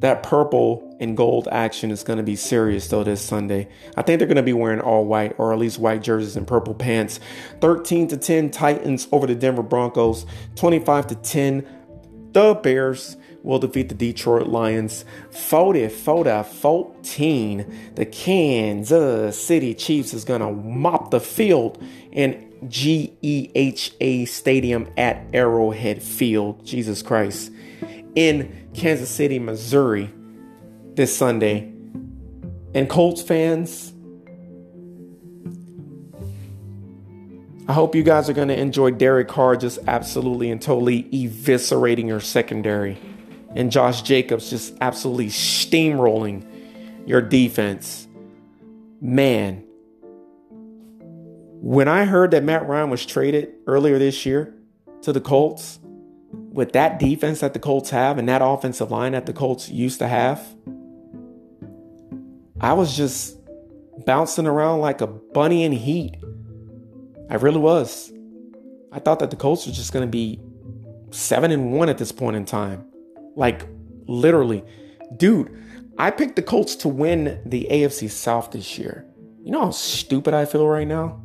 that 0.00 0.22
purple 0.22 0.96
and 1.00 1.16
gold 1.16 1.48
action 1.50 1.90
is 1.90 2.02
going 2.02 2.18
to 2.18 2.22
be 2.22 2.36
serious 2.36 2.88
though 2.88 3.04
this 3.04 3.20
Sunday. 3.20 3.68
I 3.96 4.02
think 4.02 4.18
they're 4.18 4.28
going 4.28 4.36
to 4.36 4.42
be 4.42 4.52
wearing 4.52 4.80
all 4.80 5.04
white 5.04 5.34
or 5.38 5.52
at 5.52 5.58
least 5.58 5.78
white 5.78 6.02
jerseys 6.02 6.36
and 6.36 6.46
purple 6.46 6.74
pants. 6.74 7.20
13 7.60 8.08
to 8.08 8.16
10 8.16 8.50
Titans 8.50 9.08
over 9.12 9.26
the 9.26 9.34
Denver 9.34 9.62
Broncos. 9.62 10.26
25 10.56 11.08
to 11.08 11.14
10 11.14 11.66
the 12.32 12.54
Bears 12.54 13.16
will 13.42 13.58
defeat 13.58 13.88
the 13.88 13.94
Detroit 13.94 14.46
Lions. 14.46 15.04
40 15.30 15.88
40 15.88 16.42
14 16.42 17.92
the 17.94 18.06
Kansas 18.06 19.42
City 19.42 19.74
Chiefs 19.74 20.14
is 20.14 20.24
going 20.24 20.40
to 20.40 20.52
mop 20.52 21.10
the 21.10 21.20
field 21.20 21.82
in 22.12 22.44
GEHA 22.64 24.28
Stadium 24.28 24.88
at 24.96 25.24
Arrowhead 25.32 26.02
Field. 26.02 26.64
Jesus 26.64 27.02
Christ. 27.02 27.52
In 28.18 28.70
Kansas 28.74 29.08
City, 29.08 29.38
Missouri 29.38 30.10
this 30.94 31.16
Sunday. 31.16 31.72
And 32.74 32.90
Colts 32.90 33.22
fans, 33.22 33.92
I 37.68 37.72
hope 37.72 37.94
you 37.94 38.02
guys 38.02 38.28
are 38.28 38.32
going 38.32 38.48
to 38.48 38.58
enjoy 38.58 38.90
Derek 38.90 39.28
Carr 39.28 39.54
just 39.54 39.78
absolutely 39.86 40.50
and 40.50 40.60
totally 40.60 41.04
eviscerating 41.04 42.08
your 42.08 42.18
secondary. 42.18 42.98
And 43.54 43.70
Josh 43.70 44.02
Jacobs 44.02 44.50
just 44.50 44.74
absolutely 44.80 45.28
steamrolling 45.28 46.44
your 47.06 47.20
defense. 47.20 48.08
Man, 49.00 49.64
when 51.60 51.86
I 51.86 52.04
heard 52.04 52.32
that 52.32 52.42
Matt 52.42 52.66
Ryan 52.66 52.90
was 52.90 53.06
traded 53.06 53.54
earlier 53.68 53.96
this 54.00 54.26
year 54.26 54.52
to 55.02 55.12
the 55.12 55.20
Colts, 55.20 55.78
with 56.50 56.72
that 56.72 56.98
defense 56.98 57.40
that 57.40 57.52
the 57.52 57.58
Colts 57.58 57.90
have 57.90 58.18
and 58.18 58.28
that 58.28 58.42
offensive 58.42 58.90
line 58.90 59.12
that 59.12 59.26
the 59.26 59.32
Colts 59.32 59.68
used 59.68 59.98
to 60.00 60.08
have, 60.08 60.44
I 62.60 62.72
was 62.72 62.96
just 62.96 63.36
bouncing 64.04 64.46
around 64.46 64.80
like 64.80 65.00
a 65.00 65.06
bunny 65.06 65.64
in 65.64 65.72
heat. 65.72 66.16
I 67.30 67.34
really 67.34 67.60
was. 67.60 68.12
I 68.90 68.98
thought 68.98 69.18
that 69.20 69.30
the 69.30 69.36
Colts 69.36 69.66
were 69.66 69.72
just 69.72 69.92
going 69.92 70.06
to 70.06 70.10
be 70.10 70.40
7 71.10 71.50
and 71.50 71.72
1 71.72 71.88
at 71.88 71.98
this 71.98 72.12
point 72.12 72.36
in 72.36 72.44
time. 72.44 72.86
Like 73.36 73.66
literally. 74.06 74.64
Dude, 75.16 75.54
I 75.98 76.10
picked 76.10 76.36
the 76.36 76.42
Colts 76.42 76.74
to 76.76 76.88
win 76.88 77.40
the 77.44 77.68
AFC 77.70 78.10
South 78.10 78.50
this 78.50 78.78
year. 78.78 79.04
You 79.42 79.52
know 79.52 79.66
how 79.66 79.70
stupid 79.70 80.34
I 80.34 80.44
feel 80.44 80.66
right 80.66 80.86
now? 80.86 81.22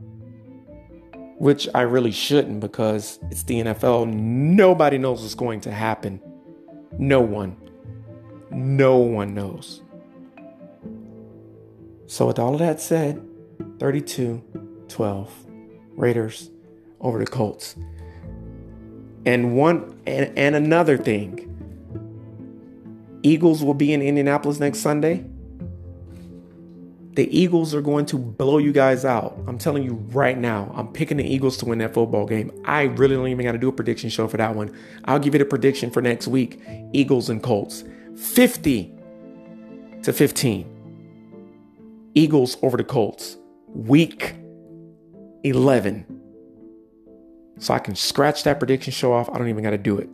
Which 1.44 1.68
I 1.76 1.82
really 1.82 2.14
shouldn't 2.14 2.62
because 2.62 3.20
it's 3.30 3.44
the 3.44 3.56
NFL. 3.56 4.08
Nobody 4.14 4.98
knows 4.98 5.22
what's 5.22 5.36
going 5.36 5.60
to 5.62 5.72
happen. 5.74 6.22
No 6.98 7.20
one. 7.20 7.58
No 8.50 8.96
one 8.96 9.34
knows. 9.34 9.82
So, 12.08 12.28
with 12.28 12.40
all 12.40 12.54
of 12.54 12.60
that 12.60 12.80
said, 12.80 13.22
32 13.80 14.42
12, 14.88 15.46
Raiders 15.98 16.50
over 17.02 17.20
the 17.20 17.28
Colts. 17.28 17.76
And 19.26 19.58
one 19.58 20.00
and, 20.08 20.32
and 20.38 20.56
another 20.56 20.98
thing. 20.98 21.50
Eagles 23.22 23.62
will 23.62 23.74
be 23.74 23.92
in 23.92 24.02
Indianapolis 24.02 24.62
next 24.62 24.80
Sunday. 24.80 25.26
The 27.14 27.30
Eagles 27.38 27.76
are 27.76 27.82
going 27.82 28.08
to 28.08 28.18
blow 28.18 28.58
you 28.58 28.72
guys 28.72 29.06
out. 29.06 29.38
I'm 29.48 29.60
telling 29.60 29.84
you 29.84 29.94
right 30.12 30.38
now. 30.38 30.72
I'm 30.76 30.92
picking 30.92 31.18
the 31.18 31.24
Eagles 31.24 31.58
to 31.58 31.66
win 31.66 31.78
that 31.78 31.94
football 31.94 32.26
game. 32.26 32.52
I 32.66 32.84
really 32.84 33.16
don't 33.16 33.28
even 33.28 33.46
got 33.46 33.52
to 33.52 33.60
do 33.60 33.70
a 33.70 33.72
prediction 33.72 34.10
show 34.10 34.28
for 34.28 34.38
that 34.38 34.56
one. 34.56 34.76
I'll 35.06 35.20
give 35.20 35.36
you 35.36 35.40
the 35.40 35.46
prediction 35.46 35.92
for 35.92 36.02
next 36.02 36.28
week 36.28 36.60
Eagles 36.92 37.30
and 37.30 37.44
Colts 37.44 37.84
50 38.18 38.92
to 40.02 40.12
15. 40.12 42.12
Eagles 42.16 42.58
over 42.64 42.78
the 42.78 42.84
Colts. 42.84 43.38
Week 43.68 44.36
11. 45.44 46.22
So 47.60 47.74
I 47.74 47.80
can 47.80 47.96
scratch 47.96 48.44
that 48.44 48.60
prediction 48.60 48.92
show 48.92 49.14
off. 49.14 49.30
I 49.30 49.38
don't 49.38 49.50
even 49.50 49.64
got 49.64 49.72
to 49.72 49.78
do 49.78 49.98
it. 49.98 50.10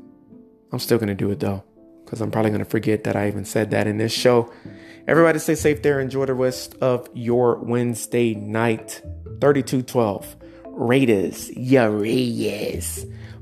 I'm 0.71 0.79
still 0.79 0.97
going 0.97 1.07
to 1.07 1.15
do 1.15 1.31
it 1.31 1.39
though, 1.39 1.63
because 2.09 2.21
I'm 2.21 2.31
probably 2.31 2.49
going 2.49 2.63
to 2.63 2.69
forget 2.69 3.03
that 3.03 3.15
I 3.15 3.27
even 3.27 3.45
said 3.45 3.69
that 3.69 3.85
in 3.85 3.99
this 3.99 4.11
show. 4.11 4.51
Everybody 5.07 5.37
stay 5.37 5.53
safe 5.53 5.83
there. 5.83 5.99
Enjoy 5.99 6.25
the 6.25 6.33
rest 6.33 6.73
of 6.81 7.07
your 7.13 7.57
Wednesday 7.57 8.33
night. 8.33 9.03
32 9.39 9.83
12. 9.83 10.35
Raiders. 10.65 11.51
Yeah. 11.55 11.87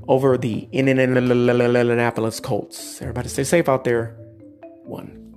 Over 0.06 0.36
the 0.36 0.68
Indianapolis 0.70 2.40
Colts. 2.40 3.00
Everybody 3.00 3.28
stay 3.30 3.44
safe 3.44 3.70
out 3.70 3.84
there. 3.84 4.16
One. 4.84 5.27